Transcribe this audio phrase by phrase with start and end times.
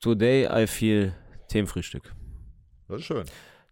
[0.00, 1.12] Today I feel
[1.48, 2.14] Themenfrühstück.
[2.86, 3.24] Das ist schön.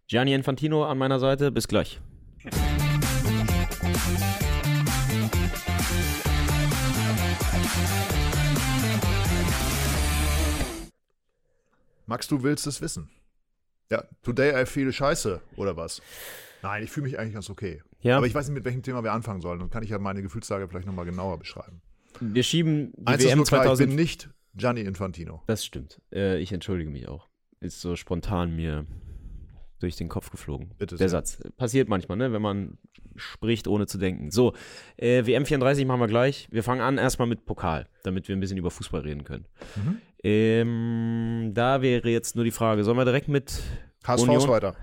[0.07, 1.53] Gianni Infantino an meiner Seite.
[1.53, 2.01] Bis gleich.
[12.07, 13.09] Max, du willst es wissen.
[13.89, 16.01] Ja, today I feel scheiße, oder was?
[16.61, 17.81] Nein, ich fühle mich eigentlich ganz okay.
[18.01, 18.17] Ja.
[18.17, 19.59] Aber ich weiß nicht, mit welchem Thema wir anfangen sollen.
[19.59, 21.81] Dann kann ich ja meine Gefühlslage vielleicht nochmal genauer beschreiben.
[22.19, 23.87] Wir schieben die Eins ist WM nur klar, ich 2000.
[23.87, 25.43] bin nicht Gianni Infantino.
[25.47, 26.01] Das stimmt.
[26.11, 27.27] Äh, ich entschuldige mich auch.
[27.59, 28.85] Ist so spontan mir
[29.79, 30.71] durch den Kopf geflogen.
[30.77, 31.19] Bitte Der sehr.
[31.19, 31.39] Satz.
[31.55, 32.33] Passiert manchmal, ne?
[32.33, 32.77] wenn man
[33.15, 34.31] spricht, ohne zu denken.
[34.31, 34.53] So,
[34.97, 36.47] äh, WM 34 machen wir gleich.
[36.51, 39.45] Wir fangen an erstmal mit Pokal, damit wir ein bisschen über Fußball reden können.
[39.75, 39.97] Mhm.
[40.23, 43.61] Ähm, da wäre jetzt nur die Frage, sollen wir direkt mit
[44.07, 44.49] HSV ist Union?
[44.49, 44.75] weiter.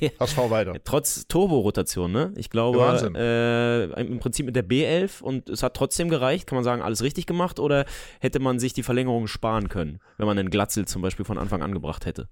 [0.20, 0.74] HSV weiter.
[0.84, 2.32] Trotz Turbo-Rotation, ne?
[2.36, 6.46] Ich glaube, äh, im Prinzip mit der B11 und es hat trotzdem gereicht.
[6.46, 7.84] Kann man sagen, alles richtig gemacht oder
[8.20, 11.62] hätte man sich die Verlängerung sparen können, wenn man einen Glatzel zum Beispiel von Anfang
[11.62, 12.28] an gebracht hätte?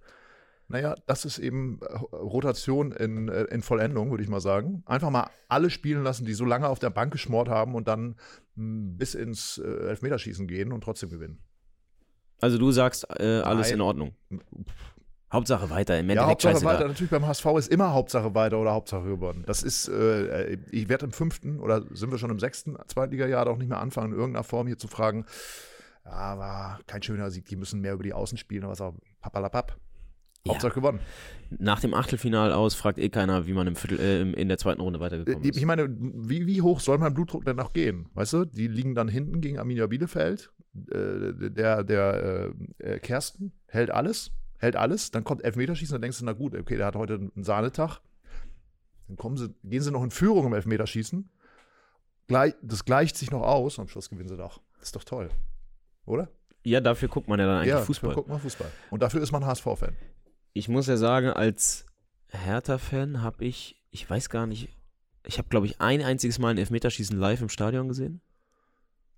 [0.68, 4.82] Naja, das ist eben äh, Rotation in, äh, in Vollendung, würde ich mal sagen.
[4.86, 8.16] Einfach mal alle spielen lassen, die so lange auf der Bank geschmort haben und dann
[8.54, 11.40] mh, bis ins äh, Elfmeterschießen gehen und trotzdem gewinnen.
[12.40, 13.74] Also du sagst, äh, alles Nein.
[13.74, 14.14] in Ordnung.
[15.32, 15.98] Hauptsache weiter.
[15.98, 16.74] Im Ja, Hauptsache scheißegal.
[16.74, 16.88] weiter.
[16.88, 19.44] Natürlich beim HSV ist immer Hauptsache weiter oder Hauptsache gewonnen.
[19.46, 23.56] Das ist, äh, ich werde im fünften oder sind wir schon im sechsten Zweitliga-Jahr auch
[23.56, 25.24] nicht mehr anfangen, in irgendeiner Form hier zu fragen,
[26.04, 28.94] ja, aber kein schöner Sieg, die müssen mehr über die Außen spielen, aber was auch
[29.20, 29.76] papalapap.
[30.44, 30.52] Ja.
[30.54, 30.98] Hauptsache gewonnen.
[31.50, 34.80] Nach dem Achtelfinal aus fragt eh keiner, wie man im Viertel, äh, in der zweiten
[34.80, 35.56] Runde weitergekommen ist.
[35.56, 38.08] Ich meine, wie, wie hoch soll mein Blutdruck denn noch gehen?
[38.14, 40.50] Weißt du, die liegen dann hinten gegen Arminia Bielefeld.
[40.90, 44.32] Äh, der der äh, äh, Kersten hält alles,
[44.62, 45.10] hält alles.
[45.10, 48.00] Dann kommt Elfmeterschießen, dann denkst du, na gut, okay, der hat heute einen Sahnetag.
[49.08, 51.28] Dann kommen sie, gehen sie noch in Führung im Elfmeterschießen.
[52.28, 54.62] Gleich, das gleicht sich noch aus und am Schluss gewinnen sie doch.
[54.78, 55.28] Das ist doch toll.
[56.06, 56.30] Oder?
[56.64, 58.14] Ja, dafür guckt man ja dann eigentlich ja, Fußball.
[58.14, 58.70] Guck mal Fußball.
[58.90, 59.96] Und dafür ist man HSV-Fan.
[60.52, 61.86] Ich muss ja sagen, als
[62.28, 64.68] Hertha-Fan habe ich, ich weiß gar nicht,
[65.24, 68.20] ich habe, glaube ich, ein einziges Mal ein Elfmeterschießen live im Stadion gesehen.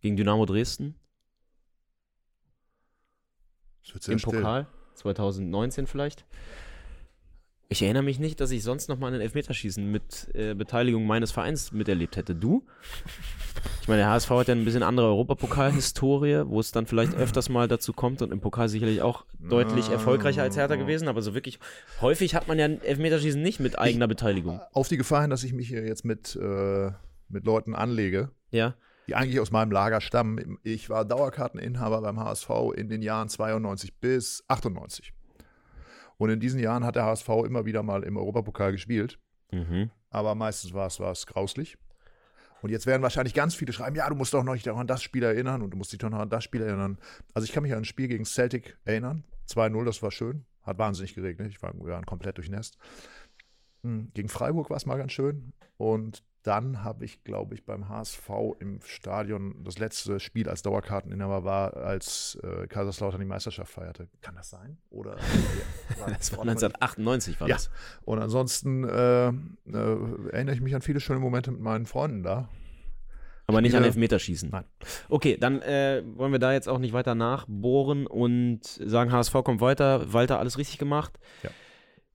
[0.00, 0.97] Gegen Dynamo Dresden.
[3.83, 4.21] Es wird sehr Im.
[4.21, 4.66] Pokal.
[4.94, 6.25] 2019 vielleicht.
[7.69, 11.32] Ich erinnere mich nicht, dass ich sonst noch mal ein Elfmeterschießen mit äh, Beteiligung meines
[11.32, 12.34] Vereins miterlebt hätte.
[12.34, 12.62] Du?
[13.81, 17.49] Ich meine, der HSV hat ja ein bisschen andere Europapokal-Historie, wo es dann vielleicht öfters
[17.49, 21.34] mal dazu kommt und im Pokal sicherlich auch deutlich erfolgreicher als Hertha gewesen, aber so
[21.34, 21.59] wirklich
[22.00, 24.60] häufig hat man ja ein Elfmeterschießen nicht mit eigener Beteiligung.
[24.72, 26.93] Auf die Gefahr hin, dass ich mich hier jetzt mit, äh,
[27.28, 28.75] mit Leuten anlege, Ja.
[29.06, 30.59] Die eigentlich aus meinem Lager stammen.
[30.62, 35.12] Ich war Dauerkarteninhaber beim HSV in den Jahren 92 bis 98.
[36.16, 39.19] Und in diesen Jahren hat der HSV immer wieder mal im Europapokal gespielt,
[39.50, 39.91] Mhm.
[40.10, 41.76] aber meistens war es, war es grauslich.
[42.62, 45.03] Und jetzt werden wahrscheinlich ganz viele schreiben, ja, du musst doch noch nicht an das
[45.03, 46.98] Spiel erinnern und du musst dich doch noch an das Spiel erinnern.
[47.34, 49.25] Also ich kann mich an ein Spiel gegen Celtic erinnern.
[49.48, 50.47] 2-0, das war schön.
[50.62, 51.50] Hat wahnsinnig geregnet.
[51.50, 52.78] Ich war, wir waren komplett durchnässt.
[53.82, 55.53] Hm, Gegen Freiburg war es mal ganz schön.
[55.76, 58.28] Und dann habe ich, glaube ich, beim HSV
[58.60, 64.09] im Stadion das letzte Spiel als Dauerkarteninhaber war, als äh, Kaiserslautern die Meisterschaft feierte.
[64.21, 64.77] Kann das sein?
[64.91, 65.16] Oder
[66.06, 67.54] Das war 1998 war Ja.
[67.56, 67.71] das.
[68.04, 69.33] Und ansonsten äh, äh,
[70.33, 72.49] erinnere ich mich an viele schöne Momente mit meinen Freunden da.
[73.47, 74.49] Aber nicht an Elfmeterschießen.
[74.50, 74.65] Nein.
[75.10, 79.60] Okay, dann äh, wollen wir da jetzt auch nicht weiter nachbohren und sagen, HSV kommt
[79.60, 81.19] weiter, Walter alles richtig gemacht.
[81.43, 81.50] Ja.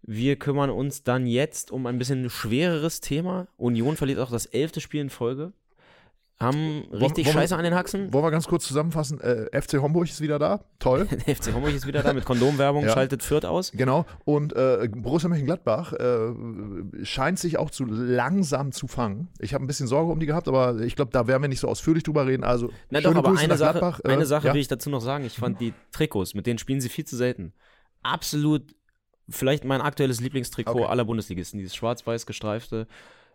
[0.01, 3.47] Wir kümmern uns dann jetzt um ein bisschen schwereres Thema.
[3.57, 5.53] Union verliert auch das elfte Spiel in Folge.
[6.41, 8.13] Haben richtig wollen Scheiße an den Haxen.
[8.13, 9.19] Wollen wir ganz kurz zusammenfassen?
[9.19, 10.61] Äh, FC Homburg ist wieder da.
[10.79, 11.05] Toll.
[11.27, 12.93] FC Homburg ist wieder da mit Kondomwerbung, Ja.
[12.93, 13.73] schaltet Fürth aus.
[13.73, 14.05] Genau.
[14.23, 19.27] Und äh, Borussia Mönchengladbach äh, scheint sich auch zu langsam zu fangen.
[19.39, 21.59] Ich habe ein bisschen Sorge um die gehabt, aber ich glaube, da werden wir nicht
[21.59, 22.45] so ausführlich drüber reden.
[22.45, 23.99] Also, Na doch, aber Grüße eine Sache, Gladbach.
[24.05, 24.53] Äh, eine Sache ja.
[24.53, 25.25] will ich dazu noch sagen.
[25.25, 27.51] Ich fand die Trikots, mit denen spielen sie viel zu selten.
[28.01, 28.63] Absolut,
[29.29, 30.85] vielleicht mein aktuelles Lieblingstrikot Okay.
[30.85, 31.57] aller Bundesligisten.
[31.59, 32.87] Dieses schwarz-weiß gestreifte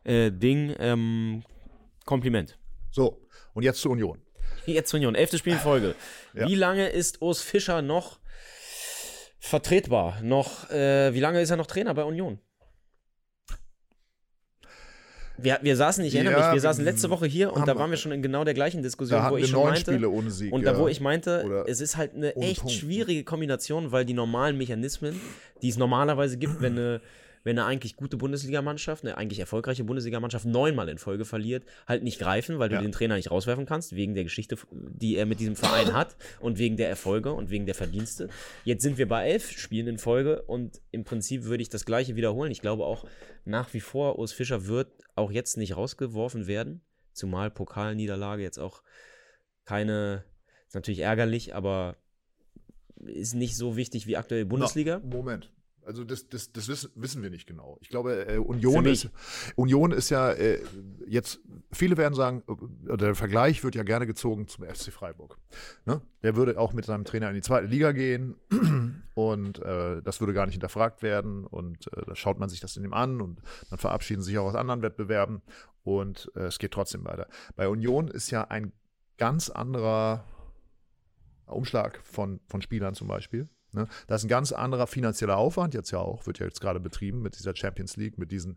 [0.04, 0.74] äh, Ding.
[0.78, 1.42] Ähm,
[2.04, 2.58] Kompliment.
[2.90, 4.20] So, und jetzt zur Union.
[4.66, 5.94] Jetzt zur Union, elfte Spiel in Folge.
[6.34, 6.48] Ja.
[6.48, 8.18] Wie lange ist Urs Fischer noch
[9.38, 10.20] vertretbar?
[10.22, 12.40] Noch, äh, wie lange ist er noch Trainer bei Union?
[15.36, 17.90] Wir, wir saßen, ich erinnere Ja, mich, wir saßen letzte Woche hier und da waren
[17.90, 20.52] wir schon in genau der gleichen Diskussion, wo ich schon meinte, Sieg.
[20.52, 22.72] und da, wo ich meinte, es ist halt eine echt Punkt.
[22.74, 25.20] schwierige Kombination, weil die normalen Mechanismen,
[25.62, 27.00] die es normalerweise gibt, wenn eine,
[27.44, 32.18] wenn eine eigentlich gute Bundesligamannschaft, eine eigentlich erfolgreiche Bundesligamannschaft neunmal in Folge verliert, halt nicht
[32.18, 32.80] greifen, weil du Ja.
[32.82, 36.58] den Trainer nicht rauswerfen kannst, wegen der Geschichte, die er mit diesem Verein hat und
[36.58, 38.28] wegen der Erfolge und wegen der Verdienste.
[38.64, 42.16] Jetzt sind wir bei elf Spielen in Folge und im Prinzip würde ich das Gleiche
[42.16, 42.50] wiederholen.
[42.50, 43.04] Ich glaube auch
[43.44, 46.80] nach wie vor, Urs Fischer wird auch jetzt nicht rausgeworfen werden,
[47.12, 48.82] zumal Pokalniederlage jetzt auch
[49.64, 50.24] keine,
[50.66, 51.96] ist natürlich ärgerlich, aber
[52.96, 55.00] ist nicht so wichtig wie aktuell Bundesliga.
[55.04, 55.50] Na, Moment.
[55.86, 57.78] Also das, das, das wissen, wissen wir nicht genau.
[57.80, 59.10] Ich glaube, äh, Union, ist,
[59.56, 60.60] Union ist ja äh,
[61.06, 61.40] jetzt,
[61.72, 62.42] viele werden sagen,
[62.88, 65.38] äh, der Vergleich wird ja gerne gezogen zum FC Freiburg.
[65.84, 66.00] Ne?
[66.22, 68.36] Der würde auch mit seinem Trainer in die zweite Liga gehen
[69.14, 72.76] und äh, das würde gar nicht hinterfragt werden und äh, da schaut man sich das
[72.76, 73.40] in dem an und
[73.70, 75.42] dann verabschieden sich auch aus anderen Wettbewerben
[75.82, 77.28] und äh, es geht trotzdem weiter.
[77.56, 78.72] Bei Union ist ja ein
[79.18, 80.24] ganz anderer
[81.46, 83.48] Umschlag von, von Spielern zum Beispiel.
[83.74, 83.86] Ne?
[84.06, 87.22] Das ist ein ganz anderer finanzieller Aufwand, jetzt ja auch, wird ja jetzt gerade betrieben
[87.22, 88.56] mit dieser Champions League, mit diesen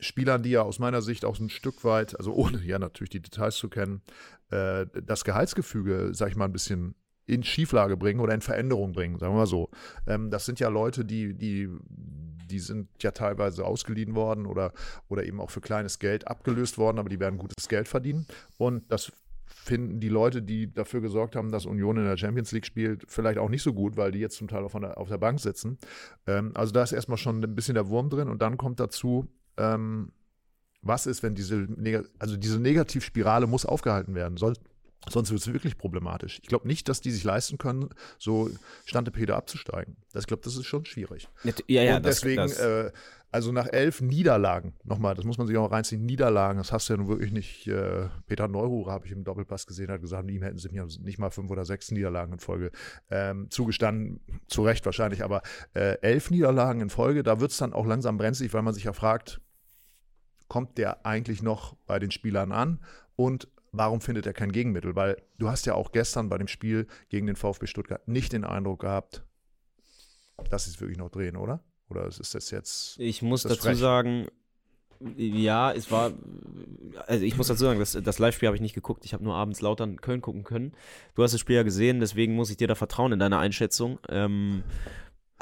[0.00, 3.22] Spielern, die ja aus meiner Sicht auch ein Stück weit, also ohne ja natürlich die
[3.22, 4.02] Details zu kennen,
[4.50, 6.94] äh, das Gehaltsgefüge, sag ich mal, ein bisschen
[7.26, 9.70] in Schieflage bringen oder in Veränderung bringen, sagen wir mal so.
[10.06, 14.72] Ähm, das sind ja Leute, die, die, die sind ja teilweise ausgeliehen worden oder,
[15.08, 18.26] oder eben auch für kleines Geld abgelöst worden, aber die werden gutes Geld verdienen.
[18.58, 19.12] Und das
[19.46, 23.38] finden die Leute, die dafür gesorgt haben, dass Union in der Champions League spielt, vielleicht
[23.38, 25.78] auch nicht so gut, weil die jetzt zum Teil auf der, auf der Bank sitzen.
[26.26, 29.28] Ähm, also da ist erstmal schon ein bisschen der Wurm drin und dann kommt dazu,
[29.56, 30.12] ähm,
[30.82, 31.66] was ist, wenn diese,
[32.18, 34.54] also diese Negativspirale muss aufgehalten werden, soll,
[35.08, 36.40] sonst wird es wirklich problematisch.
[36.42, 38.50] Ich glaube nicht, dass die sich leisten können, so
[38.84, 39.96] Stantepede abzusteigen.
[40.12, 41.28] Das, ich glaube, das ist schon schwierig.
[41.66, 42.92] Ja, ja, und deswegen, das, das äh,
[43.34, 46.92] also nach elf Niederlagen, nochmal, das muss man sich auch reinziehen, Niederlagen, das hast du
[46.92, 47.66] ja nun wirklich nicht.
[47.66, 51.18] Äh, Peter Neururer habe ich im Doppelpass gesehen, hat gesagt, ihm hätten sie mir nicht
[51.18, 52.70] mal fünf oder sechs Niederlagen in Folge
[53.10, 55.42] ähm, zugestanden, zu Recht wahrscheinlich, aber
[55.74, 58.84] äh, elf Niederlagen in Folge, da wird es dann auch langsam brenzlig, weil man sich
[58.84, 59.40] ja fragt,
[60.46, 62.84] kommt der eigentlich noch bei den Spielern an
[63.16, 64.96] und warum findet er kein Gegenmittel?
[64.96, 68.44] Weil du hast ja auch gestern bei dem Spiel gegen den VfB Stuttgart nicht den
[68.44, 69.24] Eindruck gehabt,
[70.50, 71.62] dass sie es wirklich noch drehen, oder?
[71.88, 72.98] Oder ist das jetzt.
[72.98, 73.78] Ich muss dazu frech?
[73.78, 74.26] sagen,
[75.16, 76.12] ja, es war,
[77.06, 79.04] also ich muss dazu sagen, das, das Live-Spiel habe ich nicht geguckt.
[79.04, 80.72] Ich habe nur abends lauter in Köln gucken können.
[81.14, 83.98] Du hast das Spiel ja gesehen, deswegen muss ich dir da vertrauen in deiner Einschätzung.
[84.08, 84.62] Ähm,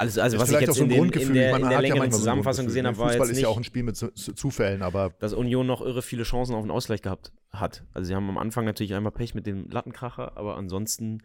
[0.03, 2.63] also, also was ich jetzt so in, den, in, der, in der längeren ja Zusammenfassung
[2.63, 5.33] so gesehen habe, war Fußball jetzt ist ja auch ein Spiel mit Zufällen, aber dass
[5.33, 7.83] Union noch irre viele Chancen auf einen Ausgleich gehabt hat.
[7.93, 11.21] Also sie haben am Anfang natürlich einmal Pech mit dem Lattenkracher, aber ansonsten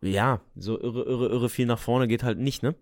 [0.00, 2.74] ja, so irre, irre, irre viel nach vorne geht halt nicht, ne?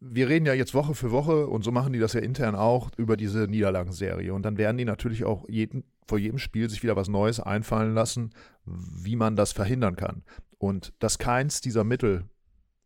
[0.00, 2.90] wir reden ja jetzt Woche für Woche und so machen die das ja intern auch
[2.96, 4.32] über diese Niederlagenserie.
[4.32, 7.94] Und dann werden die natürlich auch jeden, vor jedem Spiel sich wieder was Neues einfallen
[7.94, 8.30] lassen,
[8.64, 10.22] wie man das verhindern kann.
[10.58, 12.24] Und dass keins dieser Mittel,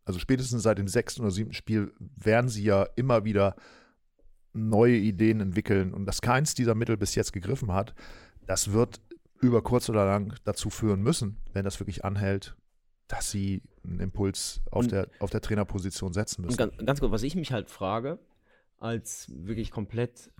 [0.07, 3.57] also spätestens seit dem sechsten oder siebten Spiel, werden sie ja immer wieder
[4.53, 5.93] neue Ideen entwickeln.
[5.93, 7.93] Und dass keins dieser Mittel bis jetzt gegriffen hat,
[8.45, 9.01] das wird
[9.41, 12.55] über kurz oder lang dazu führen müssen, wenn das wirklich anhält,
[13.09, 16.55] dass sie einen Impuls auf, der, auf der Trainerposition setzen müssen.
[16.55, 18.17] Ganz, ganz gut, was ich mich halt frage,
[18.79, 20.31] als wirklich komplett,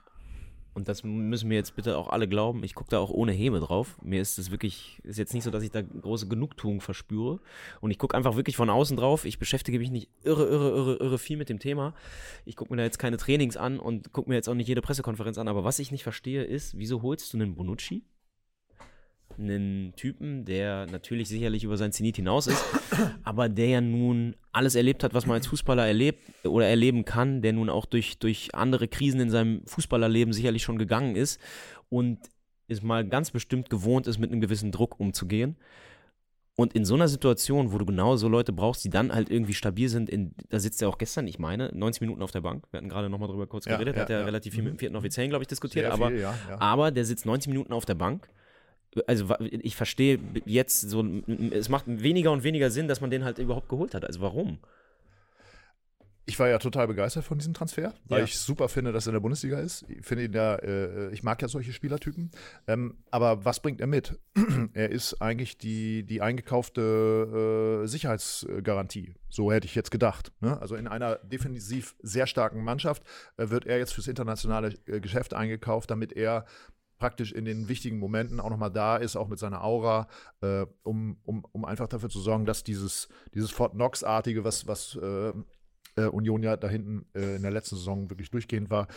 [0.77, 3.59] und das müssen mir jetzt bitte auch alle glauben, ich gucke da auch ohne Häme
[3.59, 3.97] drauf.
[4.03, 7.39] Mir ist es wirklich, ist jetzt nicht so, dass ich da große Genugtuung verspüre.
[7.81, 9.25] Und ich gucke einfach wirklich von außen drauf.
[9.25, 11.95] Ich beschäftige mich nicht irre, irre, irre, irre viel mit dem Thema.
[12.45, 14.83] Ich gucke mir da jetzt keine Trainings an und gucke mir jetzt auch nicht jede
[14.83, 15.47] Pressekonferenz an.
[15.47, 18.03] Aber was ich nicht verstehe ist, wieso holst du einen Bonucci?
[19.39, 22.63] Einen Typen, der natürlich sicherlich über sein Zenit hinaus ist,
[23.23, 27.41] aber der ja nun alles erlebt hat, was man als Fußballer erlebt oder erleben kann,
[27.41, 31.39] der nun auch durch, durch andere Krisen in seinem Fußballerleben sicherlich schon gegangen ist
[31.89, 32.19] und
[32.67, 35.55] es mal ganz bestimmt gewohnt ist, mit einem gewissen Druck umzugehen.
[36.59, 39.53] Und in so einer Situation, wo du genau so Leute brauchst, die dann halt irgendwie
[39.53, 42.65] stabil sind, in, da sitzt er auch gestern, ich meine, 90 Minuten auf der Bank.
[42.71, 44.71] Wir hatten gerade nochmal drüber kurz ja, geredet, ja, hat er ja, relativ viel mit
[44.71, 44.79] dem mhm.
[44.79, 46.27] vierten Offiziellen, glaube ich, diskutiert, Sehr aber, viel,
[46.57, 48.27] aber der sitzt 90 Minuten auf der Bank
[49.05, 51.05] also ich verstehe jetzt so,
[51.51, 54.05] es macht weniger und weniger Sinn, dass man den halt überhaupt geholt hat.
[54.05, 54.59] Also warum?
[56.29, 58.25] Ich war ja total begeistert von diesem Transfer, weil ja.
[58.25, 59.85] ich super finde, dass er in der Bundesliga ist.
[59.87, 62.31] Ich finde ihn da, äh, ich mag ja solche Spielertypen.
[62.67, 64.19] Ähm, aber was bringt er mit?
[64.73, 69.13] er ist eigentlich die, die eingekaufte äh, Sicherheitsgarantie.
[69.29, 70.33] So hätte ich jetzt gedacht.
[70.41, 70.59] Ne?
[70.59, 73.03] Also in einer defensiv sehr starken Mannschaft
[73.37, 76.45] äh, wird er jetzt fürs internationale äh, Geschäft eingekauft, damit er
[76.97, 80.07] praktisch in den wichtigen Momenten auch nochmal da ist, auch mit seiner Aura,
[80.41, 84.97] äh, um, um, um einfach dafür zu sorgen, dass dieses, dieses Fort Knox-artige, was, was
[85.01, 85.33] äh,
[85.97, 88.87] äh, Union ja da hinten äh, in der letzten Saison wirklich durchgehend war,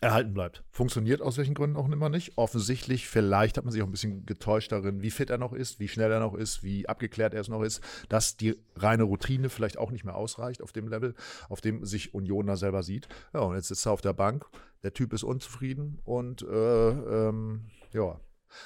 [0.00, 0.62] erhalten bleibt.
[0.70, 2.38] Funktioniert aus welchen Gründen auch immer nicht.
[2.38, 5.80] Offensichtlich, vielleicht hat man sich auch ein bisschen getäuscht darin, wie fit er noch ist,
[5.80, 9.48] wie schnell er noch ist, wie abgeklärt er es noch ist, dass die reine Routine
[9.48, 11.14] vielleicht auch nicht mehr ausreicht auf dem Level,
[11.48, 13.08] auf dem sich Union da selber sieht.
[13.34, 14.46] Ja, und jetzt sitzt er auf der Bank,
[14.84, 18.20] der Typ ist unzufrieden und äh, ähm, ja,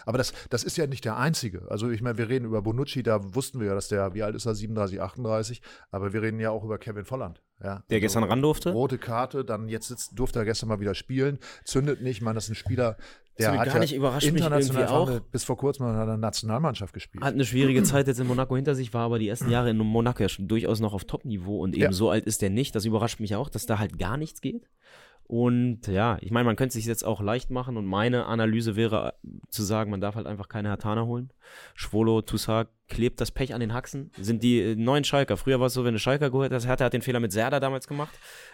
[0.06, 1.70] Aber das, das ist ja nicht der einzige.
[1.70, 4.34] Also ich meine, wir reden über Bonucci, da wussten wir ja, dass der, wie alt
[4.34, 7.42] ist er, 37, 38, aber wir reden ja auch über Kevin Volland.
[7.62, 8.72] Ja, Der gestern ran durfte.
[8.72, 12.16] Rote Karte, dann jetzt sitzt, durfte er gestern mal wieder spielen, zündet nicht.
[12.16, 12.96] Ich meine, das ist ein Spieler,
[13.38, 15.20] der hat gar ja nicht, überrascht mich international irgendwie auch.
[15.30, 17.22] bis vor kurzem in einer Nationalmannschaft gespielt.
[17.24, 19.78] Hat eine schwierige Zeit jetzt in Monaco hinter sich, war aber die ersten Jahre in
[19.78, 21.92] Monaco ja schon durchaus noch auf Top-Niveau und eben Ja.
[21.92, 22.74] so alt ist der nicht.
[22.74, 24.68] Das überrascht mich auch, dass da halt gar nichts geht.
[25.24, 29.14] Und ja, ich meine, man könnte sich jetzt auch leicht machen und meine Analyse wäre
[29.24, 31.32] äh, zu sagen, man darf halt einfach keine Hatana holen.
[31.74, 34.10] Schwolo, Toussaint klebt das Pech an den Haxen.
[34.20, 35.36] Sind die äh, neuen Schalker.
[35.36, 37.60] Früher war es so, wenn du Schalker geholt hast, Hertha hat den Fehler mit Serda
[37.60, 38.12] damals gemacht,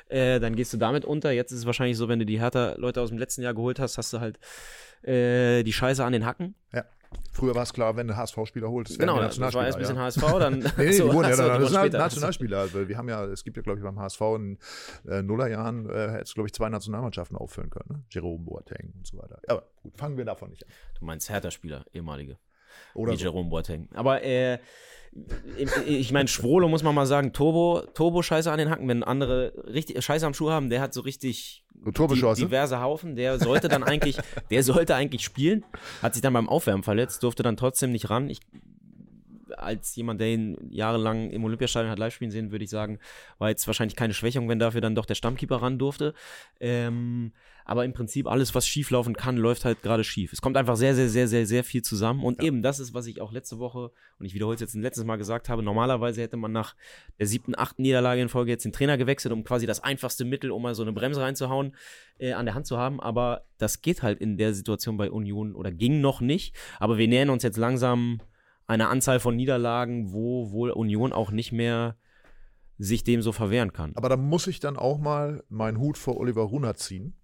[0.08, 1.32] äh, dann gehst du damit unter.
[1.32, 3.98] Jetzt ist es wahrscheinlich so, wenn du die Hertha-Leute aus dem letzten Jahr geholt hast,
[3.98, 4.38] hast du halt
[5.02, 6.54] äh, die Scheiße an den Hacken.
[6.72, 6.84] Ja.
[7.32, 9.96] Früher war es klar, wenn du HSV-Spieler holst, das Genau, das war erst ein bisschen
[9.96, 10.02] ja.
[10.02, 11.98] HSV, dann Nee, nee, so, die wurden ja dann später.
[11.98, 12.58] Nationalspieler.
[12.58, 14.58] Also wir haben ja, es gibt ja, glaube ich, beim HSV in
[15.08, 17.86] äh, Nullerjahren, äh, hätte es, glaube ich, zwei Nationalmannschaften auffüllen können.
[17.88, 18.04] Ne?
[18.10, 19.40] Jerome Boateng und so weiter.
[19.46, 20.72] Aber gut, fangen wir davon nicht an.
[20.98, 22.38] Du meinst Hertha-Spieler, ehemalige.
[22.94, 23.24] Oder wie so.
[23.24, 23.88] Jerome Boateng.
[23.94, 24.58] Aber äh,
[25.86, 28.88] ich meine, Schwolo muss man mal sagen, Turbo, Turbo Scheiße an den Hacken.
[28.88, 32.40] Wenn andere richtig Scheiße am Schuh haben, der hat so richtig So Turbochance.
[32.40, 33.16] di- diverse Haufen.
[33.16, 34.16] Der sollte dann eigentlich,
[34.50, 35.64] der sollte eigentlich spielen.
[36.02, 38.28] Hat sich dann beim Aufwärmen verletzt, durfte dann trotzdem nicht ran.
[38.30, 38.40] Ich
[39.56, 42.98] als jemand, der ihn jahrelang im Olympiastadion hat live spielen sehen, würde ich sagen,
[43.38, 46.14] war jetzt wahrscheinlich keine Schwächung, wenn dafür dann doch der Stammkeeper ran durfte.
[46.60, 47.32] Ähm,
[47.68, 50.32] aber im Prinzip alles, was schief laufen kann, läuft halt gerade schief.
[50.32, 52.24] Es kommt einfach sehr, sehr, sehr, sehr, sehr viel zusammen.
[52.24, 54.80] Und eben das ist, was ich auch letzte Woche, und ich wiederhole es jetzt ein
[54.80, 56.74] letztes Mal gesagt habe, normalerweise hätte man nach
[57.18, 60.50] der siebten, achten Niederlage in Folge jetzt den Trainer gewechselt, um quasi das einfachste Mittel,
[60.50, 61.76] um mal so eine Bremse reinzuhauen,
[62.16, 63.00] äh, an der Hand zu haben.
[63.00, 66.56] Aber das geht halt in der Situation bei Union oder ging noch nicht.
[66.80, 68.20] Aber wir nähern uns jetzt langsam
[68.68, 71.96] einer Anzahl von Niederlagen, wo wohl Union auch nicht mehr
[72.78, 73.92] sich dem so verwehren kann.
[73.96, 77.14] Aber da muss ich dann auch mal meinen Hut vor Oliver Runert ziehen.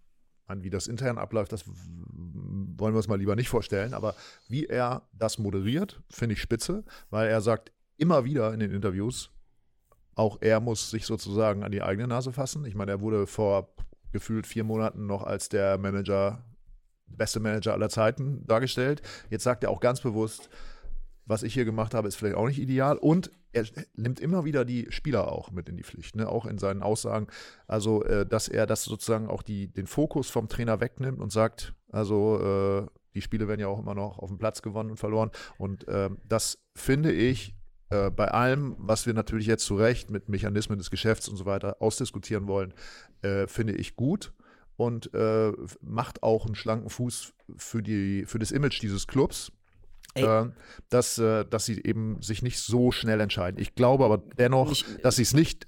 [0.46, 3.94] An wie das intern abläuft, das wollen wir uns mal lieber nicht vorstellen.
[3.94, 4.14] Aber
[4.48, 9.30] wie er das moderiert, finde ich spitze, weil er sagt immer wieder in den Interviews,
[10.16, 12.64] auch er muss sich sozusagen an die eigene Nase fassen.
[12.64, 13.74] Ich meine, er wurde vor
[14.12, 16.44] gefühlt vier Monaten noch als der Manager,
[17.06, 19.02] beste Manager aller Zeiten dargestellt.
[19.30, 20.50] Jetzt sagt er auch ganz bewusst,
[21.26, 22.96] was ich hier gemacht habe, ist vielleicht auch nicht ideal.
[22.98, 23.64] Und er
[23.94, 26.28] nimmt immer wieder die Spieler auch mit in die Pflicht, ne?
[26.28, 27.28] auch in seinen Aussagen.
[27.66, 31.74] Also, äh, dass er das sozusagen auch die, den Fokus vom Trainer wegnimmt und sagt,
[31.90, 35.30] also äh, die Spiele werden ja auch immer noch auf dem Platz gewonnen und verloren.
[35.56, 37.54] Und ähm, das finde ich
[37.90, 41.46] äh, bei allem, was wir natürlich jetzt zu Recht mit Mechanismen des Geschäfts und so
[41.46, 42.74] weiter ausdiskutieren wollen,
[43.22, 44.32] äh, finde ich gut
[44.76, 49.52] und äh, macht auch einen schlanken Fuß für, die, für das Image dieses Clubs.
[50.22, 50.46] Äh,
[50.90, 53.60] dass, äh, dass sie eben sich nicht so schnell entscheiden.
[53.60, 55.66] Ich glaube aber dennoch, Ich- dass sie es nicht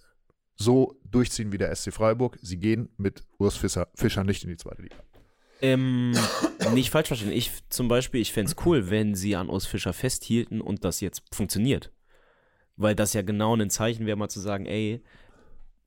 [0.54, 2.38] so durchziehen wie der SC Freiburg.
[2.40, 4.96] Sie gehen mit Urs Fischer, Fischer nicht in die zweite Liga.
[5.62, 6.12] Ähm,
[6.74, 7.32] nicht falsch verstehen.
[7.32, 11.00] Ich zum Beispiel, ich fände es cool, wenn sie an Urs Fischer festhielten und das
[11.00, 11.92] jetzt funktioniert.
[12.76, 15.02] Weil das ja genau ein Zeichen wäre, mal zu sagen, ey,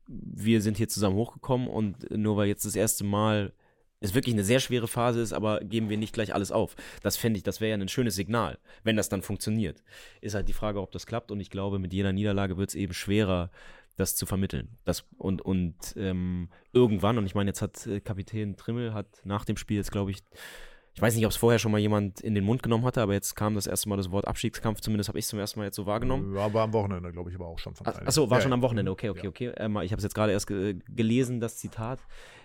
[0.08, 3.54] wir sind hier zusammen hochgekommen und nur weil jetzt das erste Mal
[4.02, 6.76] es wirklich eine sehr schwere Phase ist, aber geben wir nicht gleich alles auf.
[7.02, 9.84] Das fände ich, das wäre ja ein schönes Signal, wenn das dann funktioniert.
[10.22, 12.76] Ist halt die Frage, ob das klappt und ich glaube, mit jeder Niederlage wird es
[12.76, 13.52] eben schwerer,
[13.98, 14.78] das zu vermitteln.
[14.86, 19.44] Das, und und ähm, irgendwann, und ich meine, jetzt hat äh, Kapitän Trimmel hat nach
[19.44, 20.20] dem Spiel jetzt, glaube ich,
[21.00, 23.14] ich weiß nicht, ob es vorher schon mal jemand in den Mund genommen hatte, aber
[23.14, 25.64] jetzt kam das erste Mal das Wort Abstiegskampf, zumindest habe ich es zum ersten Mal
[25.64, 26.36] jetzt so wahrgenommen.
[26.36, 28.52] Ja, war am Wochenende, glaube ich, aber auch schon von Ach, achso, war Ja, schon
[28.52, 29.30] am Wochenende, okay, okay, Ja.
[29.30, 29.54] okay.
[29.56, 32.02] Ähm, ich habe es jetzt gerade erst ge gelesen, das Zitat.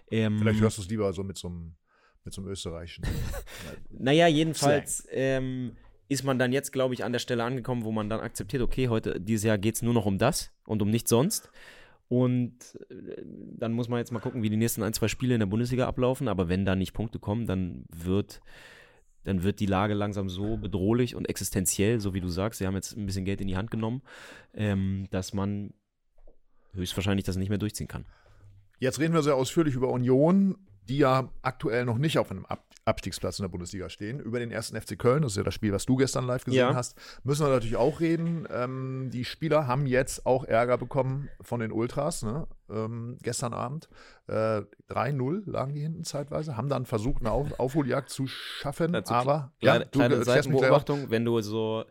[0.09, 1.75] Ähm, Vielleicht hörst du es lieber so mit so einem,
[2.23, 3.05] mit so einem österreichischen.
[3.91, 5.73] Naja, jedenfalls ähm,
[6.09, 8.89] ist man dann jetzt, glaube ich, an der Stelle angekommen, wo man dann akzeptiert, okay,
[8.89, 11.51] heute, dieses Jahr geht es nur noch um das und um nichts sonst.
[12.15, 13.23] Und äh,
[13.59, 15.89] dann muss man jetzt mal gucken, wie die nächsten ein, zwei Spiele in der Bundesliga
[15.89, 16.29] ablaufen.
[16.29, 18.41] Aber wenn da nicht Punkte kommen, dann wird,
[19.25, 22.77] dann wird die Lage langsam so bedrohlich und existenziell, so wie du sagst, sie haben
[22.77, 24.03] jetzt ein bisschen Geld in die Hand genommen,
[24.55, 25.75] ähm, dass man
[26.75, 28.05] höchstwahrscheinlich das nicht mehr durchziehen kann.
[28.79, 30.57] Jetzt reden wir sehr ausführlich über Union,
[30.89, 34.21] die ja aktuell noch nicht auf einem Ab Abstiegsplatz in der Bundesliga stehen.
[34.21, 36.59] Über den ersten FC Köln, das ist ja das Spiel, was du gestern live gesehen
[36.69, 36.75] Ja.
[36.75, 38.47] hast, müssen wir natürlich auch reden.
[38.53, 42.47] Ähm, die Spieler haben jetzt auch Ärger bekommen von den Ultras, ne?
[42.69, 43.89] ähm, gestern Abend.
[44.27, 49.15] Äh, 3-0 lagen die hinten zeitweise, haben dann versucht, eine auf Aufholjagd zu schaffen, Dazu
[49.15, 50.23] aber Kleine, ja, du, kleine.
[50.23, 51.87] Seitenbeobachtung, wenn du so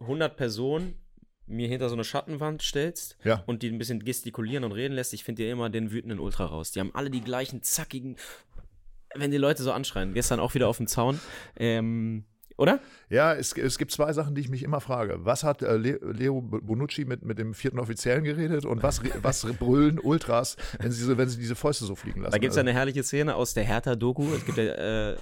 [0.00, 1.00] 100 Personen
[1.48, 3.42] mir hinter so eine Schattenwand stellst Ja.
[3.46, 6.44] und die ein bisschen gestikulieren und reden lässt, ich finde dir immer den wütenden Ultra
[6.46, 6.70] raus.
[6.72, 8.16] Die haben alle die gleichen zackigen,
[9.14, 10.14] wenn die Leute so anschreien.
[10.14, 11.20] Gestern auch wieder auf dem Zaun.
[11.56, 12.24] Ähm,
[12.58, 12.80] oder?
[13.08, 15.24] Ja, es, es gibt zwei Sachen, die ich mich immer frage.
[15.24, 19.46] Was hat äh, Le Leo Bonucci mit, mit dem vierten Offiziellen geredet und was, was
[19.58, 22.32] brüllen Ultras, wenn sie, so, wenn sie diese Fäuste so fliegen lassen?
[22.32, 24.24] Da gibt es ja Also, eine herrliche Szene aus der Hertha-Doku.
[24.34, 25.16] Es gibt ja äh,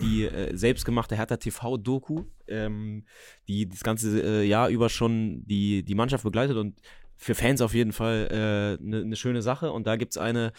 [0.00, 3.04] die äh, selbstgemachte Hertha-TV-Doku, ähm,
[3.48, 6.80] die das ganze äh, Jahr über schon die, die Mannschaft begleitet und
[7.16, 9.72] für Fans auf jeden Fall eine äh, ne, ne schöne Sache.
[9.72, 10.52] Und da gibt es eine,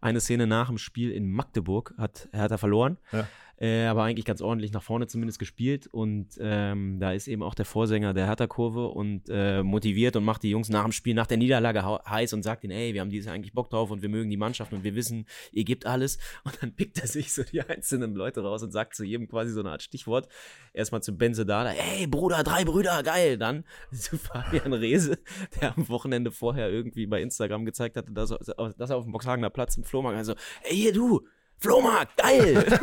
[0.00, 2.96] eine Szene nach dem Spiel in Magdeburg, hat Hertha verloren.
[3.12, 3.28] Ja.
[3.58, 5.86] Äh, aber eigentlich ganz ordentlich nach vorne zumindest gespielt.
[5.86, 10.42] Und ähm, da ist eben auch der Vorsänger der Hertha-Kurve und äh, motiviert und macht
[10.42, 13.10] die Jungs nach dem Spiel, nach der Niederlage heiß und sagt ihnen, ey, wir haben
[13.10, 16.18] dieses eigentlich Bock drauf und wir mögen die Mannschaft und wir wissen, ihr gebt alles.
[16.44, 19.50] Und dann pickt er sich so die einzelnen Leute raus und sagt zu jedem quasi
[19.50, 20.28] so eine Art Stichwort.
[20.72, 23.36] Erstmal zu Benze Dada, ey, Bruder, drei Brüder, geil.
[23.36, 25.18] Dann zu Fabian Rehse,
[25.60, 29.12] der am Wochenende vorher irgendwie bei Instagram gezeigt hatte, dass er, dass er auf dem
[29.12, 31.26] Boxhagener Platz im Flohmarkt, also, ey, hier du,
[31.58, 32.64] Flohmarkt, geil!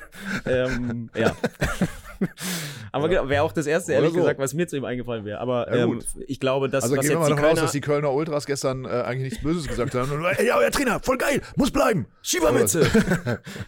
[0.46, 1.34] ähm, ja.
[2.92, 4.18] Aber genau, wäre auch das erste, ehrlich so.
[4.18, 5.40] gesagt, was mir zu ihm eingefallen wäre.
[5.40, 7.80] Aber Ja, ähm, ich glaube, dass also was gehen wir mal davon aus, dass die
[7.80, 10.10] Kölner Ultras gestern äh, eigentlich nichts Böses gesagt haben.
[10.10, 12.06] Und, ey, ja, euer Trainer, voll geil, muss bleiben.
[12.22, 12.86] Schiebermütze.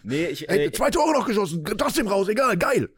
[0.03, 2.89] nee, ich, Ey, äh, zwei Tore noch geschossen, trotzdem raus, egal, geil.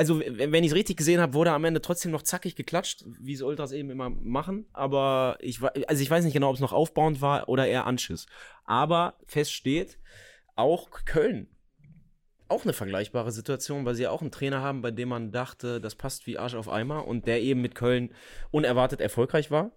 [0.00, 3.34] Also wenn ich es richtig gesehen habe, wurde am Ende trotzdem noch zackig geklatscht, wie
[3.34, 4.64] es Ultras eben immer machen.
[4.72, 8.24] Aber ich, also ich weiß nicht genau, ob es noch aufbauend war oder eher Anschiss.
[8.64, 9.98] Aber fest steht,
[10.56, 11.48] auch Köln.
[12.48, 15.82] Auch eine vergleichbare Situation, weil sie ja auch einen Trainer haben, bei dem man dachte,
[15.82, 18.14] das passt wie Arsch auf Eimer und der eben mit Köln
[18.50, 19.70] unerwartet erfolgreich war.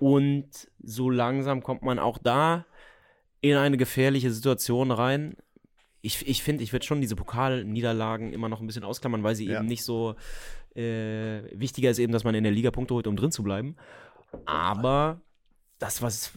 [0.00, 0.48] Und
[0.82, 2.64] so langsam kommt man auch da
[3.42, 5.36] in eine gefährliche Situation rein.
[6.04, 9.46] Ich, ich finde, ich würde schon diese Pokalniederlagen immer noch ein bisschen ausklammern, weil sie
[9.46, 9.58] Ja.
[9.58, 10.16] eben nicht so
[10.76, 13.76] äh, wichtiger ist eben, dass man in der Liga Punkte holt, um drin zu bleiben.
[14.44, 15.20] Aber
[15.78, 16.32] das, was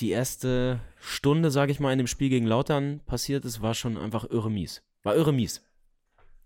[0.00, 3.96] die erste Stunde, sage ich mal, in dem Spiel gegen Lautern passiert ist, war schon
[3.96, 4.82] einfach irre mies.
[5.02, 5.62] War irre mies.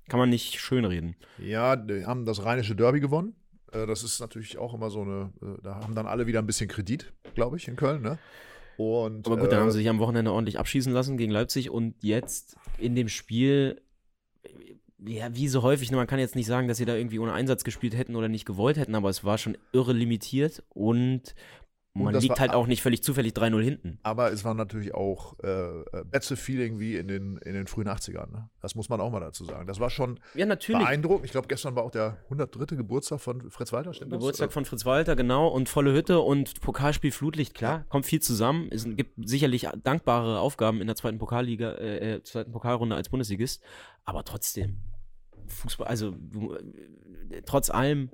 [0.08, 1.16] Kann man nicht schönreden.
[1.38, 3.34] Ja, die haben das rheinische Derby gewonnen.
[3.72, 6.46] Äh, Das ist natürlich auch immer so eine, äh, da haben dann alle wieder ein
[6.46, 8.18] bisschen Kredit, glaube ich, in Köln, ne?
[8.80, 11.68] Und, Aber gut, dann äh, haben sie sich am Wochenende ordentlich abschießen lassen gegen Leipzig
[11.68, 13.82] und jetzt in dem Spiel,
[15.04, 17.34] ja, wie so häufig, ne, man kann jetzt nicht sagen, dass sie da irgendwie ohne
[17.34, 21.34] Einsatz gespielt hätten oder nicht gewollt hätten, aber es war schon irre limitiert Und
[21.92, 23.98] man das liegt war- halt auch nicht völlig zufällig 3-0 hinten.
[24.04, 28.30] Aber es war natürlich auch äh, äh, Betze-Feeling wie in den, in den frühen 80ern.
[28.30, 28.48] Ne?
[28.60, 29.66] Das muss man auch mal dazu sagen.
[29.66, 30.82] Das war schon Ja, natürlich.
[30.82, 31.24] beeindruckend.
[31.24, 32.76] Ich glaube, gestern war auch der 103.
[32.76, 33.92] Geburtstag von Fritz Walter.
[33.92, 34.18] Stimmt das?
[34.20, 38.68] Geburtstag von Fritz Walter, genau, und volle Hütte und Pokalspiel Flutlicht, klar, kommt viel zusammen.
[38.70, 43.62] Es gibt sicherlich dankbare Aufgaben in der zweiten Pokalliga, äh, äh, zweiten Pokalrunde als Bundesligist,
[44.04, 44.78] aber trotzdem,
[45.48, 46.14] Fußball, also
[47.30, 48.10] äh, trotz allem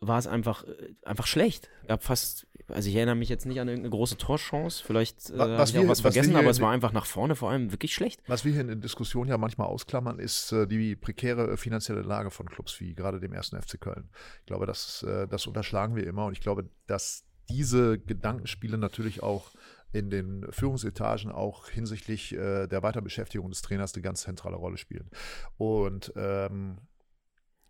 [0.00, 1.68] war es einfach, äh, einfach schlecht.
[1.86, 5.52] Gab fast, also ich erinnere mich jetzt nicht an irgendeine große Torchance, vielleicht äh, habe
[5.64, 8.20] ich auch wir- was vergessen, aber es war einfach nach vorne vor allem wirklich schlecht.
[8.28, 12.30] Was wir hier in der Diskussion ja manchmal ausklammern, ist äh, die prekäre finanzielle Lage
[12.30, 14.08] von Clubs wie gerade dem ersten FC Köln.
[14.40, 19.22] Ich glaube, das, äh, das unterschlagen wir immer und ich glaube, dass diese Gedankenspiele natürlich
[19.22, 19.50] auch
[19.90, 25.10] in den Führungsetagen auch hinsichtlich äh, der Weiterbeschäftigung des Trainers eine ganz zentrale Rolle spielen.
[25.56, 26.76] Und ähm,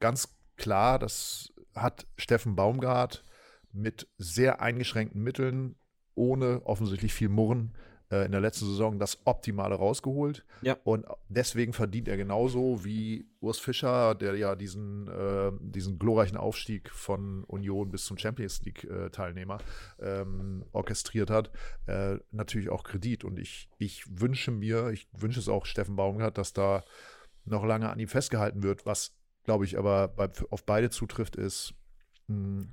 [0.01, 3.25] ganz klar, das hat Steffen Baumgart
[3.73, 5.77] mit sehr eingeschränkten Mitteln,
[6.15, 7.75] ohne offensichtlich viel Murren,
[8.11, 10.45] äh, in der letzten Saison das Optimale rausgeholt.
[10.63, 10.77] Ja.
[10.85, 16.91] Und deswegen verdient er genauso wie Urs Fischer, der ja diesen, äh, diesen glorreichen Aufstieg
[16.91, 19.59] von Union bis zum Champions League-Teilnehmer
[20.01, 21.51] ähm, orchestriert hat,
[21.87, 23.25] äh, natürlich auch Kredit.
[23.25, 26.85] Und ich, ich wünsche mir, ich wünsche es auch Steffen Baumgart, dass da
[27.45, 29.18] noch lange an ihm festgehalten wird, was
[29.49, 31.73] glaube ich aber bei, auf beide zutrifft, ist,
[32.27, 32.67] mh,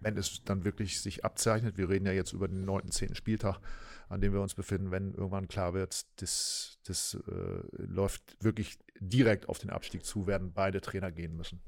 [0.00, 3.14] wenn es dann wirklich sich abzeichnet, wir reden ja jetzt über den 9., 10.
[3.14, 3.60] Spieltag,
[4.08, 9.46] an dem wir uns befinden, wenn irgendwann klar wird, das, das äh, läuft wirklich direkt
[9.50, 11.60] auf den Abstieg zu, werden beide Trainer gehen müssen.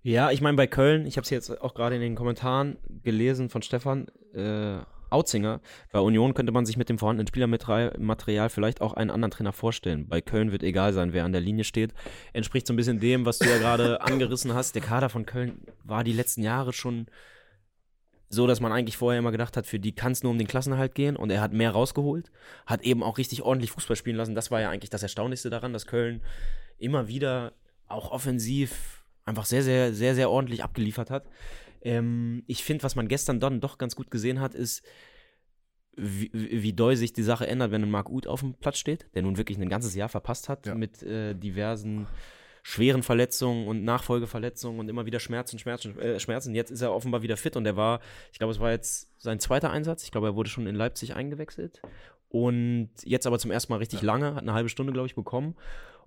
[0.00, 3.50] Ja, ich meine, bei Köln, ich habe es jetzt auch gerade in den Kommentaren gelesen
[3.50, 4.78] von Stefan äh,
[5.10, 5.60] Autzinger.
[5.92, 10.08] Bei Union könnte man sich mit dem vorhandenen Spielermaterial vielleicht auch einen anderen Trainer vorstellen.
[10.08, 11.92] Bei Köln wird egal sein, wer an der Linie steht.
[12.32, 14.74] Entspricht so ein bisschen dem, was du ja gerade angerissen hast.
[14.74, 17.06] Der Kader von Köln war die letzten Jahre schon
[18.32, 20.46] so, dass man eigentlich vorher immer gedacht hat, für die kann es nur um den
[20.46, 22.30] Klassenhalt gehen und er hat mehr rausgeholt,
[22.64, 24.36] hat eben auch richtig ordentlich Fußball spielen lassen.
[24.36, 26.22] Das war ja eigentlich das Erstaunlichste daran, dass Köln
[26.78, 27.52] immer wieder
[27.88, 31.26] auch offensiv einfach sehr, sehr, sehr, sehr ordentlich abgeliefert hat.
[31.82, 34.82] Ähm, ich finde, was man gestern dann doch ganz gut gesehen hat, ist,
[35.96, 39.06] wie, wie doll sich die Sache ändert, wenn ein Marc Uth auf dem Platz steht,
[39.14, 40.74] der nun wirklich ein ganzes Jahr verpasst hat Ja.
[40.74, 42.06] mit äh, diversen
[42.62, 46.54] schweren Verletzungen und Nachfolgeverletzungen und immer wieder Schmerzen, Schmerzen, äh, Schmerzen.
[46.54, 48.00] Jetzt ist er offenbar wieder fit und er war,
[48.32, 50.04] ich glaube, es war jetzt sein zweiter Einsatz.
[50.04, 51.80] Ich glaube, er wurde schon in Leipzig eingewechselt
[52.28, 55.56] und jetzt aber zum ersten Mal richtig lange, hat eine halbe Stunde, glaube ich, bekommen.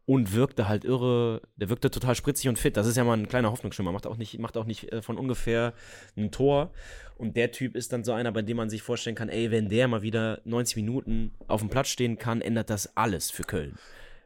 [0.05, 2.75] Und wirkte halt irre, der wirkte total spritzig und fit.
[2.75, 5.17] Das ist ja mal ein kleiner Hoffnungsschimmer, macht auch nicht, macht auch nicht äh, von
[5.17, 5.73] ungefähr
[6.17, 6.71] ein Tor.
[7.17, 9.69] Und der Typ ist dann so einer, bei dem man sich vorstellen kann, ey, wenn
[9.69, 13.77] der mal wieder 90 Minuten auf dem Platz stehen kann, ändert das alles für Köln.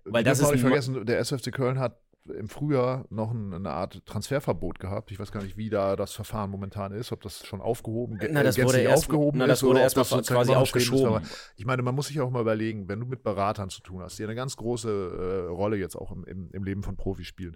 [0.06, 4.80] Weil das ist nicht vergessen, der SFC Köln hat im Frühjahr noch eine Art Transferverbot
[4.80, 5.12] gehabt.
[5.12, 8.44] Ich weiß gar nicht, wie da das Verfahren momentan ist, ob das schon aufgehoben, na,
[8.44, 11.24] das wurde erst, aufgehoben na, das wurde erst das quasi aufgeschoben.
[11.56, 14.20] ich meine, man muss sich auch mal überlegen, wenn du mit Beratern zu tun hast,
[14.20, 17.56] die eine ganz große äh, Rolle jetzt auch im, im, im Leben von Profis spielen,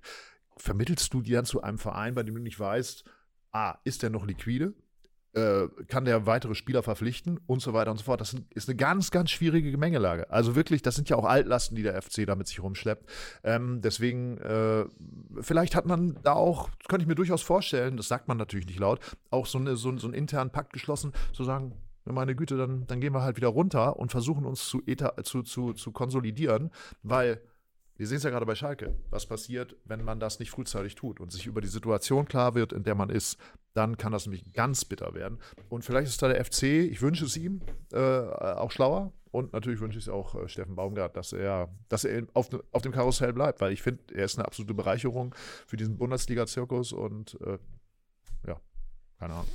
[0.57, 3.03] vermittelst du die dann zu einem Verein, bei dem du nicht weißt,
[3.51, 4.73] ah, ist der noch liquide?
[5.33, 8.19] Äh, kann der weitere Spieler verpflichten und so weiter und so fort.
[8.19, 10.29] Das ist eine ganz, ganz schwierige Gemengelage.
[10.29, 13.09] Also wirklich, das sind ja auch Altlasten, die der FC da mit sich rumschleppt.
[13.45, 14.83] Ähm, deswegen, äh,
[15.39, 18.79] vielleicht hat man da auch, könnte ich mir durchaus vorstellen, das sagt man natürlich nicht
[18.79, 22.85] laut, auch so, eine, so, so einen internen Pakt geschlossen, zu sagen, meine Güte, dann,
[22.87, 24.81] dann gehen wir halt wieder runter und versuchen uns zu,
[25.23, 26.71] zu, zu, zu konsolidieren,
[27.03, 27.41] weil
[28.01, 28.95] wir sehen es ja gerade bei Schalke.
[29.11, 32.73] Was passiert, wenn man das nicht frühzeitig tut und sich über die Situation klar wird,
[32.73, 33.37] in der man ist,
[33.73, 35.39] dann kann das nämlich ganz bitter werden.
[35.69, 37.61] Und vielleicht ist da der FC, ich wünsche es ihm,
[37.93, 39.13] äh, auch schlauer.
[39.31, 42.81] Und natürlich wünsche ich es auch äh, Steffen Baumgart, dass er, dass er auf, auf
[42.81, 45.33] dem Karussell bleibt, weil ich finde, er ist eine absolute Bereicherung
[45.65, 47.57] für diesen Bundesliga-Zirkus und äh,
[48.45, 48.59] ja,
[49.19, 49.47] keine Ahnung.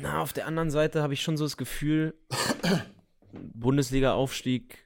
[0.00, 2.14] Na, auf der anderen Seite habe ich schon so das Gefühl,
[3.32, 4.78] Bundesliga-Aufstieg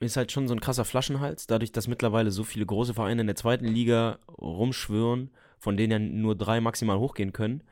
[0.00, 3.26] ist halt schon so ein krasser Flaschenhals, dadurch, dass mittlerweile so viele große Vereine in
[3.26, 7.62] der zweiten Liga rumschwören, von denen ja nur drei maximal hochgehen können.